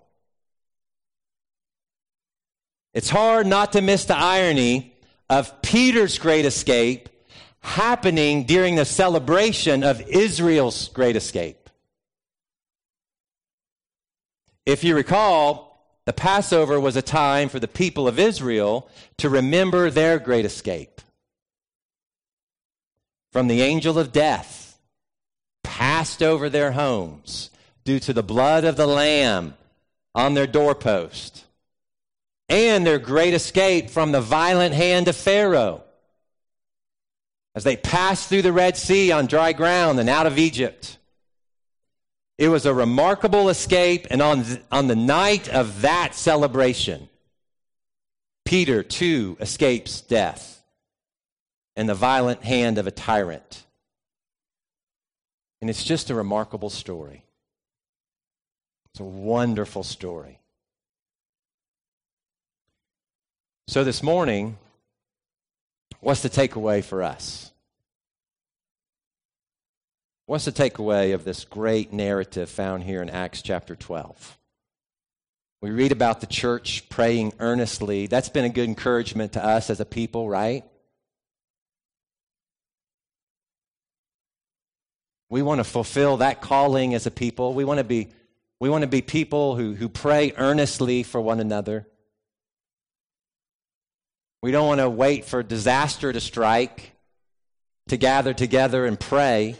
It's 2.93 3.09
hard 3.09 3.47
not 3.47 3.73
to 3.73 3.81
miss 3.81 4.05
the 4.05 4.17
irony 4.17 4.93
of 5.29 5.61
Peter's 5.61 6.17
great 6.17 6.45
escape 6.45 7.07
happening 7.61 8.45
during 8.45 8.75
the 8.75 8.85
celebration 8.85 9.83
of 9.83 10.01
Israel's 10.01 10.89
great 10.89 11.15
escape. 11.15 11.69
If 14.65 14.83
you 14.83 14.95
recall, 14.95 15.68
the 16.09 16.13
Passover 16.13 16.79
was 16.79 16.95
a 16.95 17.03
time 17.03 17.49
for 17.49 17.59
the 17.59 17.67
people 17.67 18.07
of 18.07 18.17
Israel 18.17 18.89
to 19.17 19.29
remember 19.29 19.91
their 19.91 20.17
great 20.17 20.43
escape 20.43 21.01
from 23.31 23.47
the 23.47 23.61
angel 23.61 23.99
of 23.99 24.11
death 24.11 24.79
passed 25.63 26.23
over 26.23 26.49
their 26.49 26.71
homes 26.71 27.51
due 27.83 27.99
to 27.99 28.11
the 28.11 28.23
blood 28.23 28.63
of 28.63 28.75
the 28.75 28.87
Lamb 28.87 29.53
on 30.15 30.33
their 30.33 30.47
doorpost, 30.47 31.45
and 32.49 32.87
their 32.87 32.97
great 32.97 33.35
escape 33.35 33.91
from 33.91 34.11
the 34.11 34.19
violent 34.19 34.73
hand 34.73 35.07
of 35.07 35.15
Pharaoh 35.15 35.83
as 37.53 37.63
they 37.63 37.77
passed 37.77 38.29
through 38.29 38.41
the 38.41 38.51
Red 38.51 38.75
Sea 38.75 39.11
on 39.11 39.27
dry 39.27 39.53
ground 39.53 39.99
and 39.99 40.09
out 40.09 40.25
of 40.25 40.39
Egypt. 40.39 40.97
It 42.39 42.47
was 42.47 42.65
a 42.65 42.73
remarkable 42.73 43.49
escape, 43.49 44.07
and 44.09 44.21
on, 44.21 44.45
on 44.71 44.87
the 44.87 44.95
night 44.95 45.49
of 45.49 45.81
that 45.81 46.15
celebration, 46.15 47.09
Peter 48.45 48.81
too 48.81 49.35
escapes 49.41 49.99
death 49.99 50.63
and 51.75 51.89
the 51.89 51.93
violent 51.93 52.41
hand 52.45 52.77
of 52.77 52.87
a 52.87 52.91
tyrant. 52.91 53.65
And 55.59 55.69
it's 55.69 55.83
just 55.83 56.09
a 56.11 56.15
remarkable 56.15 56.69
story. 56.69 57.25
It's 58.91 59.01
a 59.01 59.03
wonderful 59.03 59.83
story. 59.83 60.39
So 63.67 63.83
this 63.83 64.01
morning, 64.01 64.57
what's 65.99 66.21
the 66.21 66.29
takeaway 66.29 66.85
for 66.85 67.03
us? 67.03 67.48
What's 70.29 70.45
the 70.45 70.51
takeaway 70.51 71.15
of 71.15 71.23
this 71.23 71.43
great 71.43 71.91
narrative 71.91 72.51
found 72.51 72.83
here 72.83 73.01
in 73.01 73.09
Acts 73.09 73.41
chapter 73.41 73.75
12? 73.75 74.37
We 75.63 75.71
read 75.71 75.91
about 75.91 76.21
the 76.21 76.27
church 76.27 76.87
praying 76.87 77.33
earnestly. 77.39 78.05
That's 78.05 78.29
been 78.29 78.45
a 78.45 78.49
good 78.49 78.69
encouragement 78.69 79.33
to 79.33 79.43
us 79.43 79.71
as 79.71 79.79
a 79.79 79.85
people, 79.85 80.29
right? 80.29 80.63
We 85.31 85.41
want 85.41 85.61
to 85.61 85.63
fulfill 85.63 86.17
that 86.17 86.41
calling 86.41 86.93
as 86.93 87.07
a 87.07 87.11
people. 87.11 87.55
We 87.55 87.65
want 87.65 87.79
to 87.79 87.83
be, 87.83 88.09
we 88.59 88.69
want 88.69 88.83
to 88.83 88.87
be 88.87 89.01
people 89.01 89.55
who, 89.55 89.73
who 89.73 89.89
pray 89.89 90.33
earnestly 90.37 91.01
for 91.01 91.19
one 91.19 91.39
another. 91.39 91.87
We 94.43 94.51
don't 94.51 94.67
want 94.67 94.79
to 94.79 94.91
wait 94.91 95.25
for 95.25 95.41
disaster 95.41 96.13
to 96.13 96.21
strike 96.21 96.91
to 97.87 97.97
gather 97.97 98.35
together 98.35 98.85
and 98.85 98.99
pray. 98.99 99.55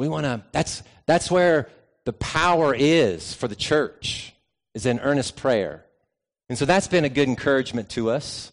We 0.00 0.08
want 0.08 0.24
to, 0.24 0.42
that's, 0.52 0.82
that's 1.06 1.30
where 1.30 1.68
the 2.04 2.12
power 2.12 2.74
is 2.74 3.34
for 3.34 3.46
the 3.46 3.54
church, 3.54 4.34
is 4.74 4.86
in 4.86 4.98
earnest 5.00 5.36
prayer. 5.36 5.84
And 6.48 6.58
so 6.58 6.64
that's 6.64 6.88
been 6.88 7.04
a 7.04 7.08
good 7.08 7.28
encouragement 7.28 7.90
to 7.90 8.10
us. 8.10 8.50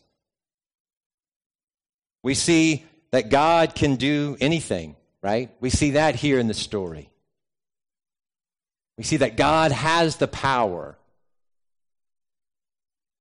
We 2.22 2.36
see 2.36 2.86
that 3.12 3.30
God 3.30 3.74
can 3.74 3.96
do 3.96 4.38
anything 4.40 4.96
right? 5.22 5.52
We 5.60 5.70
see 5.70 5.92
that 5.92 6.16
here 6.16 6.40
in 6.40 6.48
the 6.48 6.54
story. 6.54 7.10
We 8.98 9.04
see 9.04 9.18
that 9.18 9.38
God 9.38 9.72
has 9.72 10.16
the 10.16 10.28
power 10.28 10.98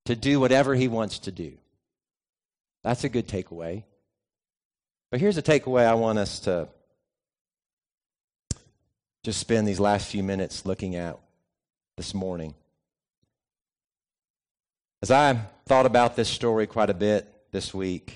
to 0.07 0.17
do 0.17 0.41
whatever 0.41 0.75
he 0.75 0.89
wants 0.89 1.21
to 1.21 1.33
do. 1.33 1.55
That's 2.85 3.05
a 3.05 3.09
good 3.09 3.27
takeaway. 3.27 3.83
But 5.11 5.21
here's 5.21 5.37
a 5.37 5.43
takeaway 5.43 5.87
I 5.87 5.95
want 5.95 6.19
us 6.19 6.41
to 6.41 6.69
just 9.27 9.41
spend 9.41 9.67
these 9.67 9.81
last 9.81 10.09
few 10.09 10.23
minutes 10.23 10.65
looking 10.65 10.95
at 10.95 11.19
this 11.97 12.15
morning. 12.15 12.55
As 15.03 15.11
I 15.11 15.41
thought 15.65 15.85
about 15.85 16.15
this 16.15 16.29
story 16.29 16.69
quite 16.69 16.91
a 16.91 16.95
bit 16.95 17.27
this 17.51 17.75
week. 17.75 18.15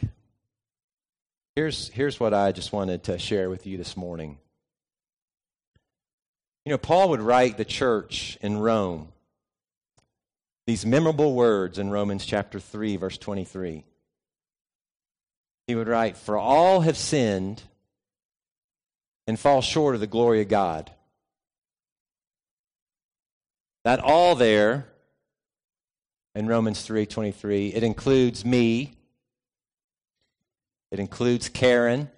Here's, 1.57 1.89
here's 1.89 2.21
what 2.21 2.33
I 2.33 2.53
just 2.53 2.73
wanted 2.73 3.03
to 3.03 3.19
share 3.19 3.51
with 3.51 3.67
you 3.67 3.77
this 3.77 3.97
morning. 3.97 4.39
You 6.65 6.71
know, 6.71 6.79
Paul 6.79 7.09
would 7.09 7.23
write 7.23 7.57
the 7.57 7.65
church 7.65 8.39
in 8.41 8.59
Rome 8.59 9.09
these 10.69 10.87
memorable 10.87 11.35
words 11.35 11.77
in 11.77 11.91
Romans 11.91 12.25
chapter 12.25 12.61
3, 12.61 12.99
verse 12.99 13.19
23. 13.19 13.83
He 15.67 15.75
would 15.75 15.89
write, 15.89 16.17
For 16.17 16.39
all 16.39 16.83
have 16.83 16.97
sinned 16.97 17.65
and 19.27 19.37
fall 19.37 19.61
short 19.61 19.97
of 19.97 20.01
the 20.01 20.07
glory 20.07 20.41
of 20.41 20.47
God. 20.47 20.93
That 23.85 24.01
all 24.01 24.35
there 24.35 24.87
in 26.35 26.47
Romans 26.47 26.87
3:23, 26.87 27.75
it 27.75 27.83
includes 27.83 28.45
me. 28.45 28.93
It 30.91 30.99
includes 30.99 31.49
Karen. 31.49 32.11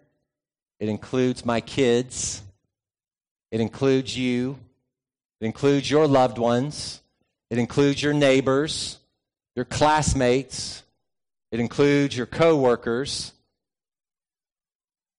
It 0.81 0.89
includes 0.89 1.45
my 1.45 1.61
kids. 1.61 2.43
It 3.51 3.61
includes 3.61 4.17
you. 4.17 4.59
It 5.41 5.47
includes 5.47 5.91
your 5.91 6.09
loved 6.09 6.39
ones. 6.39 7.01
It 7.51 7.59
includes 7.59 8.03
your 8.03 8.15
neighbors, 8.15 8.99
your 9.55 9.65
classmates. 9.65 10.83
It 11.51 11.61
includes 11.61 12.17
your 12.17 12.27
coworkers. 12.27 13.33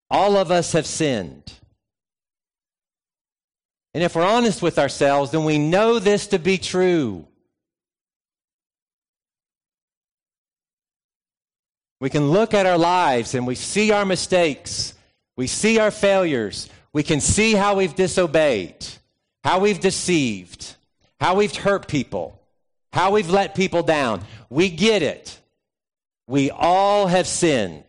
All 0.09 0.35
of 0.35 0.49
us 0.49 0.73
have 0.73 0.87
sinned. 0.87 1.53
And 3.93 4.03
if 4.03 4.15
we're 4.15 4.25
honest 4.25 4.61
with 4.61 4.79
ourselves, 4.79 5.31
then 5.31 5.43
we 5.43 5.59
know 5.59 5.99
this 5.99 6.27
to 6.27 6.39
be 6.39 6.57
true. 6.57 7.27
We 11.99 12.09
can 12.09 12.31
look 12.31 12.53
at 12.53 12.65
our 12.65 12.77
lives 12.77 13.33
and 13.35 13.47
we 13.47 13.55
see 13.55 13.91
our 13.91 14.03
mistakes. 14.03 14.93
We 15.37 15.47
see 15.47 15.79
our 15.79 15.91
failures. 15.91 16.69
We 16.91 17.03
can 17.03 17.21
see 17.21 17.53
how 17.53 17.75
we've 17.75 17.95
disobeyed, 17.95 18.75
how 19.43 19.59
we've 19.59 19.79
deceived, 19.79 20.75
how 21.19 21.35
we've 21.35 21.55
hurt 21.55 21.87
people, 21.87 22.39
how 22.91 23.11
we've 23.11 23.29
let 23.29 23.55
people 23.55 23.83
down. 23.83 24.23
We 24.49 24.69
get 24.69 25.01
it. 25.01 25.39
We 26.27 26.51
all 26.51 27.07
have 27.07 27.27
sinned. 27.27 27.85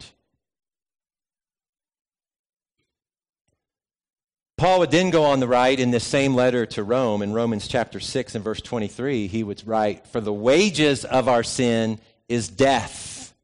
Paul 4.56 4.80
would 4.80 4.90
then 4.92 5.10
go 5.10 5.24
on 5.24 5.40
to 5.40 5.46
write 5.48 5.80
in 5.80 5.90
this 5.90 6.04
same 6.04 6.34
letter 6.34 6.64
to 6.66 6.84
Rome, 6.84 7.22
in 7.22 7.32
Romans 7.32 7.66
chapter 7.66 7.98
6 7.98 8.34
and 8.36 8.44
verse 8.44 8.60
23, 8.60 9.26
he 9.26 9.42
would 9.42 9.66
write, 9.66 10.06
For 10.06 10.20
the 10.20 10.32
wages 10.32 11.04
of 11.04 11.28
our 11.28 11.42
sin 11.42 11.98
is 12.28 12.48
death. 12.48 13.34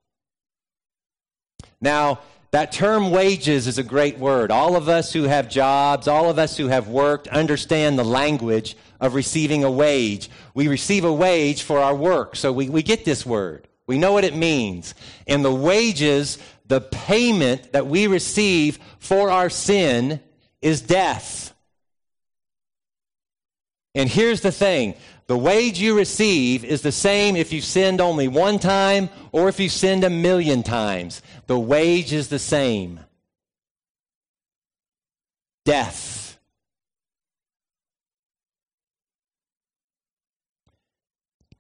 Now, 1.81 2.20
that 2.53 2.73
term 2.73 3.11
wages 3.11 3.66
is 3.66 3.79
a 3.79 3.83
great 3.83 4.18
word. 4.18 4.51
All 4.51 4.77
of 4.77 4.88
us 4.88 5.12
who 5.12 5.25
have 5.25 5.49
jobs, 5.49 6.09
all 6.09 6.31
of 6.31 6.38
us 6.38 6.57
who 6.57 6.68
have 6.68 6.88
worked, 6.88 7.29
understand 7.29 7.99
the 7.99 8.05
language 8.05 8.77
of 9.01 9.14
receiving 9.14 9.64
a 9.64 9.70
wage. 9.70 10.29
We 10.55 10.68
receive 10.68 11.05
a 11.05 11.12
wage 11.12 11.62
for 11.62 11.79
our 11.79 11.94
work, 11.94 12.37
so 12.37 12.53
we, 12.53 12.68
we 12.68 12.83
get 12.83 13.05
this 13.05 13.25
word. 13.25 13.66
We 13.87 13.99
know 13.99 14.12
what 14.12 14.25
it 14.25 14.37
means. 14.37 14.94
And 15.27 15.44
the 15.44 15.55
wages, 15.55 16.38
the 16.66 16.81
payment 16.81 17.73
that 17.73 17.87
we 17.87 18.07
receive 18.07 18.79
for 18.99 19.31
our 19.31 19.51
sin, 19.51 20.20
is 20.62 20.81
death. 20.81 21.55
And 23.94 24.09
here's 24.09 24.40
the 24.40 24.53
thing 24.53 24.94
the 25.27 25.38
wage 25.38 25.79
you 25.79 25.96
receive 25.96 26.64
is 26.64 26.83
the 26.83 26.92
same 26.92 27.37
if 27.37 27.53
you 27.53 27.61
sinned 27.61 28.01
only 28.01 28.29
one 28.29 28.59
time 28.59 29.11
or 29.33 29.49
if 29.49 29.61
you 29.61 29.68
sinned 29.68 30.05
a 30.05 30.11
million 30.11 30.62
times. 30.62 31.23
The 31.46 31.59
wage 31.59 32.12
is 32.12 32.29
the 32.29 32.38
same 32.38 33.01
death. 35.64 36.38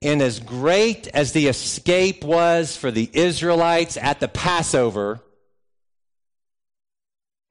And 0.02 0.22
as 0.22 0.40
great 0.40 1.08
as 1.08 1.32
the 1.32 1.48
escape 1.48 2.24
was 2.24 2.76
for 2.76 2.90
the 2.90 3.10
Israelites 3.12 3.98
at 3.98 4.18
the 4.18 4.28
Passover, 4.28 5.20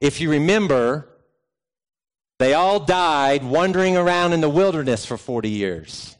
if 0.00 0.20
you 0.20 0.30
remember, 0.32 1.09
they 2.40 2.54
all 2.54 2.80
died 2.80 3.44
wandering 3.44 3.98
around 3.98 4.32
in 4.32 4.40
the 4.40 4.48
wilderness 4.48 5.04
for 5.04 5.18
40 5.18 5.50
years. 5.50 6.16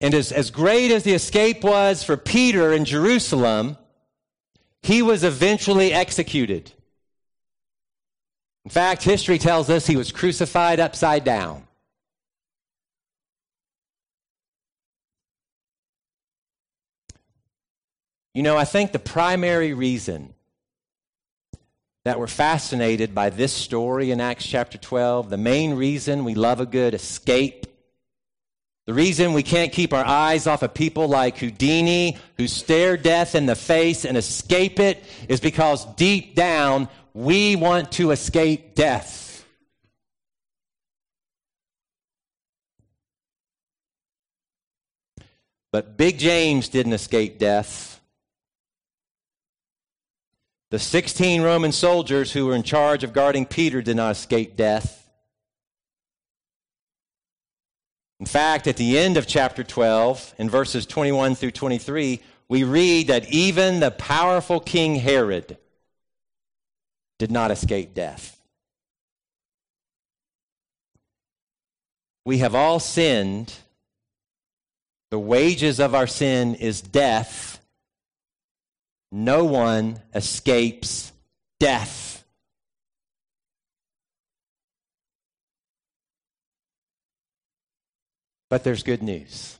And 0.00 0.12
as, 0.12 0.32
as 0.32 0.50
great 0.50 0.90
as 0.90 1.04
the 1.04 1.12
escape 1.12 1.62
was 1.62 2.02
for 2.02 2.16
Peter 2.16 2.72
in 2.72 2.84
Jerusalem, 2.84 3.78
he 4.82 5.02
was 5.02 5.22
eventually 5.22 5.92
executed. 5.92 6.72
In 8.64 8.72
fact, 8.72 9.04
history 9.04 9.38
tells 9.38 9.70
us 9.70 9.86
he 9.86 9.96
was 9.96 10.10
crucified 10.10 10.80
upside 10.80 11.22
down. 11.22 11.62
You 18.34 18.42
know, 18.42 18.56
I 18.56 18.64
think 18.64 18.90
the 18.90 18.98
primary 18.98 19.72
reason 19.72 20.32
that 22.06 22.20
we're 22.20 22.28
fascinated 22.28 23.16
by 23.16 23.30
this 23.30 23.52
story 23.52 24.12
in 24.12 24.20
Acts 24.20 24.46
chapter 24.46 24.78
12. 24.78 25.28
The 25.28 25.36
main 25.36 25.74
reason 25.74 26.24
we 26.24 26.36
love 26.36 26.60
a 26.60 26.64
good 26.66 26.94
escape. 26.94 27.66
The 28.86 28.94
reason 28.94 29.32
we 29.32 29.42
can't 29.42 29.72
keep 29.72 29.92
our 29.92 30.04
eyes 30.04 30.46
off 30.46 30.62
of 30.62 30.72
people 30.72 31.08
like 31.08 31.36
Houdini, 31.38 32.16
who 32.36 32.46
stare 32.46 32.96
death 32.96 33.34
in 33.34 33.46
the 33.46 33.56
face 33.56 34.04
and 34.04 34.16
escape 34.16 34.78
it, 34.78 35.02
is 35.28 35.40
because 35.40 35.84
deep 35.96 36.36
down 36.36 36.88
we 37.12 37.56
want 37.56 37.90
to 37.92 38.12
escape 38.12 38.76
death. 38.76 39.44
But 45.72 45.96
Big 45.96 46.20
James 46.20 46.68
didn't 46.68 46.92
escape 46.92 47.40
death. 47.40 47.95
The 50.70 50.78
16 50.80 51.42
Roman 51.42 51.70
soldiers 51.70 52.32
who 52.32 52.46
were 52.46 52.54
in 52.54 52.64
charge 52.64 53.04
of 53.04 53.12
guarding 53.12 53.46
Peter 53.46 53.80
did 53.82 53.96
not 53.96 54.12
escape 54.12 54.56
death. 54.56 55.08
In 58.18 58.26
fact, 58.26 58.66
at 58.66 58.76
the 58.76 58.98
end 58.98 59.16
of 59.16 59.28
chapter 59.28 59.62
12, 59.62 60.34
in 60.38 60.50
verses 60.50 60.84
21 60.86 61.36
through 61.36 61.52
23, 61.52 62.20
we 62.48 62.64
read 62.64 63.08
that 63.08 63.30
even 63.32 63.78
the 63.78 63.90
powerful 63.92 64.58
King 64.58 64.96
Herod 64.96 65.56
did 67.18 67.30
not 67.30 67.50
escape 67.50 67.94
death. 67.94 68.40
We 72.24 72.38
have 72.38 72.56
all 72.56 72.80
sinned. 72.80 73.54
The 75.10 75.18
wages 75.18 75.78
of 75.78 75.94
our 75.94 76.08
sin 76.08 76.56
is 76.56 76.80
death 76.80 77.55
no 79.10 79.44
one 79.44 80.00
escapes 80.14 81.12
death. 81.58 82.24
But 88.48 88.64
there's 88.64 88.82
good 88.82 89.02
news. 89.02 89.58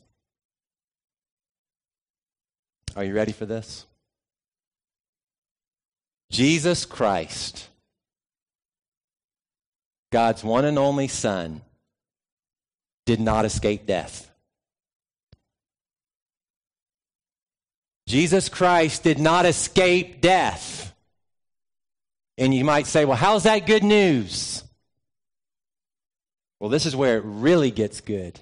Are 2.94 3.04
you 3.04 3.14
ready 3.14 3.32
for 3.32 3.44
this? 3.44 3.84
Jesus 6.30 6.84
Christ, 6.84 7.68
God's 10.10 10.42
one 10.42 10.64
and 10.64 10.78
only 10.78 11.08
Son, 11.08 11.60
did 13.04 13.20
not 13.20 13.44
escape 13.44 13.86
death. 13.86 14.30
Jesus 18.06 18.48
Christ 18.48 19.02
did 19.02 19.18
not 19.18 19.46
escape 19.46 20.20
death. 20.20 20.94
And 22.38 22.54
you 22.54 22.64
might 22.64 22.86
say, 22.86 23.04
well, 23.04 23.16
how's 23.16 23.44
that 23.44 23.66
good 23.66 23.82
news? 23.82 24.62
Well, 26.60 26.70
this 26.70 26.86
is 26.86 26.94
where 26.94 27.18
it 27.18 27.24
really 27.24 27.70
gets 27.70 28.00
good. 28.00 28.38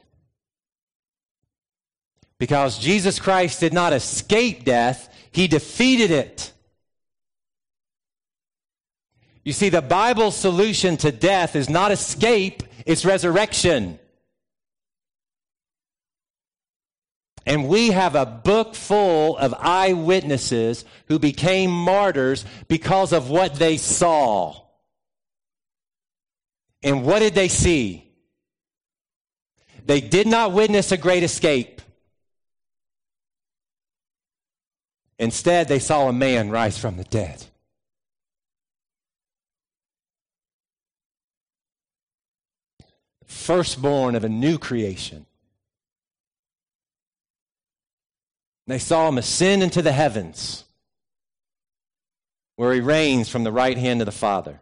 Because 2.39 2.79
Jesus 2.79 3.19
Christ 3.19 3.61
did 3.61 3.73
not 3.73 3.93
escape 3.93 4.65
death, 4.65 5.09
he 5.31 5.49
defeated 5.49 6.11
it. 6.11 6.53
You 9.45 9.53
see, 9.53 9.69
the 9.69 9.83
Bible's 9.83 10.37
solution 10.37 10.97
to 10.99 11.13
death 11.13 11.55
is 11.55 11.69
not 11.69 11.93
escape, 11.93 12.63
it's 12.87 13.05
resurrection. 13.05 13.99
And 17.47 17.69
we 17.69 17.91
have 17.91 18.15
a 18.15 18.25
book 18.25 18.75
full 18.75 19.37
of 19.37 19.55
eyewitnesses 19.59 20.85
who 21.09 21.19
became 21.19 21.71
martyrs 21.71 22.45
because 22.69 23.13
of 23.13 23.29
what 23.29 23.57
they 23.57 23.77
saw. 23.77 24.63
And 26.83 27.05
what 27.05 27.19
did 27.19 27.35
they 27.35 27.49
see? 27.49 28.11
They 29.85 30.01
did 30.01 30.27
not 30.27 30.53
witness 30.53 30.93
a 30.93 30.97
great 30.97 31.23
escape. 31.23 31.83
Instead, 35.19 35.69
they 35.69 35.79
saw 35.79 36.09
a 36.09 36.13
man 36.13 36.51
rise 36.51 36.79
from 36.79 36.97
the 36.97 37.05
dead. 37.05 37.45
Firstborn 43.27 44.15
of 44.15 44.25
a 44.25 44.29
new 44.29 44.59
creation. 44.59 45.27
They 48.67 48.79
saw 48.79 49.09
him 49.09 49.19
ascend 49.19 49.63
into 49.63 49.83
the 49.83 49.93
heavens, 49.93 50.65
where 52.57 52.73
he 52.73 52.81
reigns 52.81 53.29
from 53.29 53.45
the 53.45 53.53
right 53.53 53.77
hand 53.77 54.01
of 54.01 54.07
the 54.07 54.13
Father. 54.13 54.61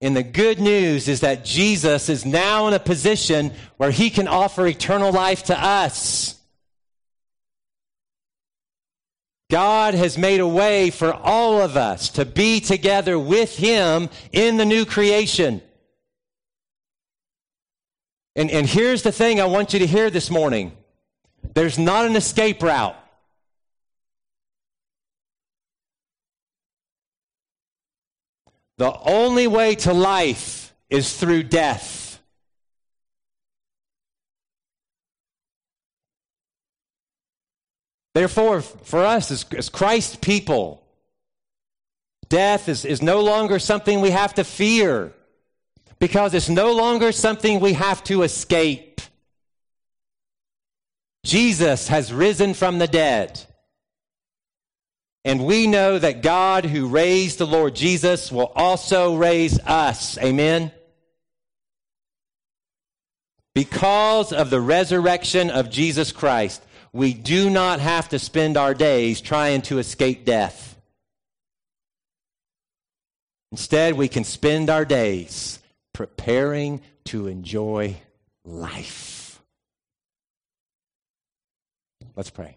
And 0.00 0.14
the 0.16 0.22
good 0.22 0.60
news 0.60 1.08
is 1.08 1.20
that 1.20 1.44
Jesus 1.44 2.08
is 2.08 2.26
now 2.26 2.68
in 2.68 2.74
a 2.74 2.78
position 2.78 3.52
where 3.76 3.90
he 3.90 4.10
can 4.10 4.28
offer 4.28 4.66
eternal 4.66 5.12
life 5.12 5.44
to 5.44 5.58
us. 5.58 6.34
God 9.48 9.94
has 9.94 10.18
made 10.18 10.40
a 10.40 10.48
way 10.48 10.90
for 10.90 11.14
all 11.14 11.62
of 11.62 11.76
us 11.76 12.10
to 12.10 12.24
be 12.24 12.60
together 12.60 13.18
with 13.18 13.56
him 13.56 14.10
in 14.32 14.56
the 14.56 14.64
new 14.64 14.84
creation. 14.84 15.62
And, 18.34 18.50
and 18.50 18.66
here's 18.66 19.02
the 19.02 19.12
thing 19.12 19.40
I 19.40 19.46
want 19.46 19.72
you 19.72 19.78
to 19.78 19.86
hear 19.86 20.10
this 20.10 20.30
morning 20.30 20.72
there's 21.56 21.78
not 21.78 22.04
an 22.04 22.16
escape 22.16 22.62
route. 22.62 22.94
The 28.76 28.92
only 28.92 29.46
way 29.46 29.74
to 29.76 29.94
life 29.94 30.74
is 30.90 31.16
through 31.16 31.44
death. 31.44 32.20
Therefore, 38.14 38.60
for 38.60 39.06
us 39.06 39.30
as, 39.30 39.46
as 39.56 39.70
Christ 39.70 40.20
people, 40.20 40.82
death 42.28 42.68
is, 42.68 42.84
is 42.84 43.00
no 43.00 43.22
longer 43.22 43.58
something 43.58 44.02
we 44.02 44.10
have 44.10 44.34
to 44.34 44.44
fear 44.44 45.14
because 45.98 46.34
it's 46.34 46.50
no 46.50 46.74
longer 46.74 47.12
something 47.12 47.60
we 47.60 47.72
have 47.72 48.04
to 48.04 48.24
escape. 48.24 48.95
Jesus 51.26 51.88
has 51.88 52.12
risen 52.12 52.54
from 52.54 52.78
the 52.78 52.86
dead. 52.86 53.44
And 55.24 55.44
we 55.44 55.66
know 55.66 55.98
that 55.98 56.22
God 56.22 56.64
who 56.64 56.86
raised 56.86 57.38
the 57.38 57.48
Lord 57.48 57.74
Jesus 57.74 58.30
will 58.30 58.52
also 58.54 59.16
raise 59.16 59.58
us. 59.58 60.16
Amen. 60.18 60.70
Because 63.56 64.32
of 64.32 64.50
the 64.50 64.60
resurrection 64.60 65.50
of 65.50 65.68
Jesus 65.68 66.12
Christ, 66.12 66.62
we 66.92 67.12
do 67.12 67.50
not 67.50 67.80
have 67.80 68.08
to 68.10 68.20
spend 68.20 68.56
our 68.56 68.72
days 68.72 69.20
trying 69.20 69.62
to 69.62 69.80
escape 69.80 70.24
death. 70.24 70.78
Instead, 73.50 73.94
we 73.94 74.06
can 74.06 74.22
spend 74.22 74.70
our 74.70 74.84
days 74.84 75.58
preparing 75.92 76.82
to 77.06 77.26
enjoy 77.26 77.96
life. 78.44 79.15
Let's 82.16 82.30
pray. 82.30 82.56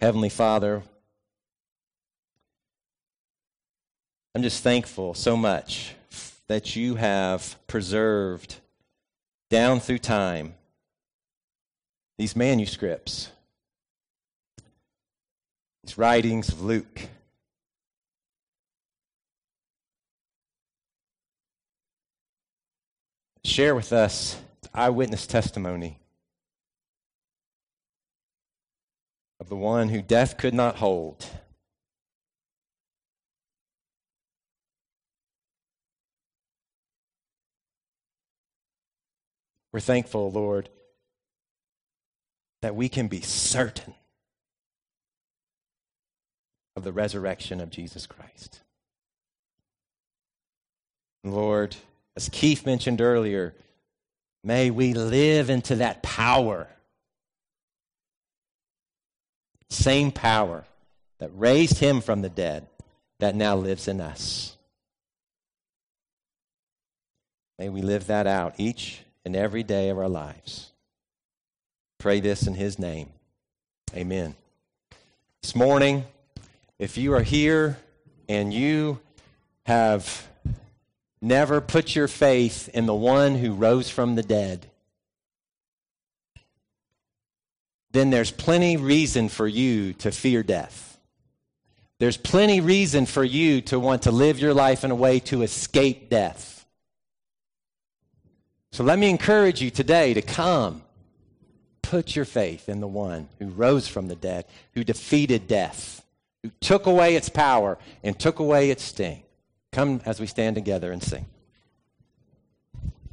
Heavenly 0.00 0.28
Father, 0.28 0.82
I'm 4.34 4.42
just 4.42 4.64
thankful 4.64 5.14
so 5.14 5.36
much 5.36 5.94
that 6.48 6.74
you 6.74 6.96
have 6.96 7.56
preserved 7.68 8.56
down 9.48 9.78
through 9.78 9.98
time 9.98 10.54
these 12.18 12.34
manuscripts, 12.34 13.30
these 15.84 15.96
writings 15.96 16.48
of 16.48 16.62
Luke. 16.62 17.02
Share 23.44 23.74
with 23.76 23.92
us 23.92 24.36
eyewitness 24.74 25.26
testimony 25.26 25.98
of 29.40 29.48
the 29.48 29.56
one 29.56 29.88
who 29.88 30.02
death 30.02 30.36
could 30.36 30.54
not 30.54 30.76
hold. 30.76 31.26
We're 39.72 39.80
thankful, 39.80 40.30
Lord, 40.30 40.68
that 42.60 42.74
we 42.74 42.88
can 42.88 43.08
be 43.08 43.20
certain 43.20 43.94
of 46.76 46.84
the 46.84 46.92
resurrection 46.92 47.60
of 47.60 47.70
Jesus 47.70 48.06
Christ. 48.06 48.60
Lord, 51.22 51.76
as 52.16 52.28
Keith 52.28 52.66
mentioned 52.66 53.00
earlier, 53.00 53.54
may 54.42 54.70
we 54.70 54.94
live 54.94 55.50
into 55.50 55.76
that 55.76 56.02
power 56.02 56.68
same 59.70 60.10
power 60.10 60.64
that 61.18 61.30
raised 61.34 61.78
him 61.78 62.00
from 62.00 62.22
the 62.22 62.28
dead 62.28 62.66
that 63.20 63.34
now 63.34 63.54
lives 63.54 63.88
in 63.88 64.00
us. 64.00 64.56
May 67.58 67.68
we 67.68 67.82
live 67.82 68.06
that 68.08 68.26
out 68.26 68.54
each 68.58 69.02
and 69.24 69.36
every 69.36 69.62
day 69.62 69.90
of 69.90 69.98
our 69.98 70.08
lives. 70.08 70.72
Pray 71.98 72.20
this 72.20 72.46
in 72.46 72.54
his 72.54 72.78
name. 72.78 73.10
Amen. 73.94 74.34
This 75.42 75.54
morning, 75.54 76.04
if 76.78 76.96
you 76.96 77.12
are 77.12 77.22
here 77.22 77.78
and 78.28 78.52
you 78.52 78.98
have 79.66 80.26
never 81.22 81.60
put 81.60 81.94
your 81.94 82.08
faith 82.08 82.68
in 82.72 82.86
the 82.86 82.94
one 82.94 83.34
who 83.36 83.52
rose 83.52 83.90
from 83.90 84.14
the 84.14 84.22
dead, 84.22 84.66
then 87.92 88.10
there's 88.10 88.30
plenty 88.30 88.76
reason 88.76 89.28
for 89.28 89.48
you 89.48 89.92
to 89.94 90.10
fear 90.10 90.42
death. 90.42 90.98
There's 91.98 92.16
plenty 92.16 92.60
reason 92.60 93.04
for 93.04 93.24
you 93.24 93.60
to 93.62 93.78
want 93.78 94.02
to 94.02 94.10
live 94.10 94.38
your 94.38 94.54
life 94.54 94.84
in 94.84 94.90
a 94.90 94.94
way 94.94 95.20
to 95.20 95.42
escape 95.42 96.08
death. 96.08 96.64
So 98.72 98.84
let 98.84 98.98
me 98.98 99.10
encourage 99.10 99.60
you 99.60 99.70
today 99.70 100.14
to 100.14 100.22
come. 100.22 100.82
Put 101.82 102.14
your 102.14 102.24
faith 102.24 102.68
in 102.68 102.80
the 102.80 102.86
one 102.86 103.28
who 103.40 103.48
rose 103.48 103.88
from 103.88 104.06
the 104.06 104.14
dead, 104.14 104.46
who 104.74 104.84
defeated 104.84 105.48
death, 105.48 106.04
who 106.42 106.50
took 106.60 106.86
away 106.86 107.16
its 107.16 107.28
power 107.28 107.78
and 108.04 108.18
took 108.18 108.38
away 108.38 108.70
its 108.70 108.84
sting. 108.84 109.22
Come 109.72 110.00
as 110.04 110.18
we 110.18 110.26
stand 110.26 110.56
together 110.56 110.90
and 110.90 111.00
sing. 111.00 111.26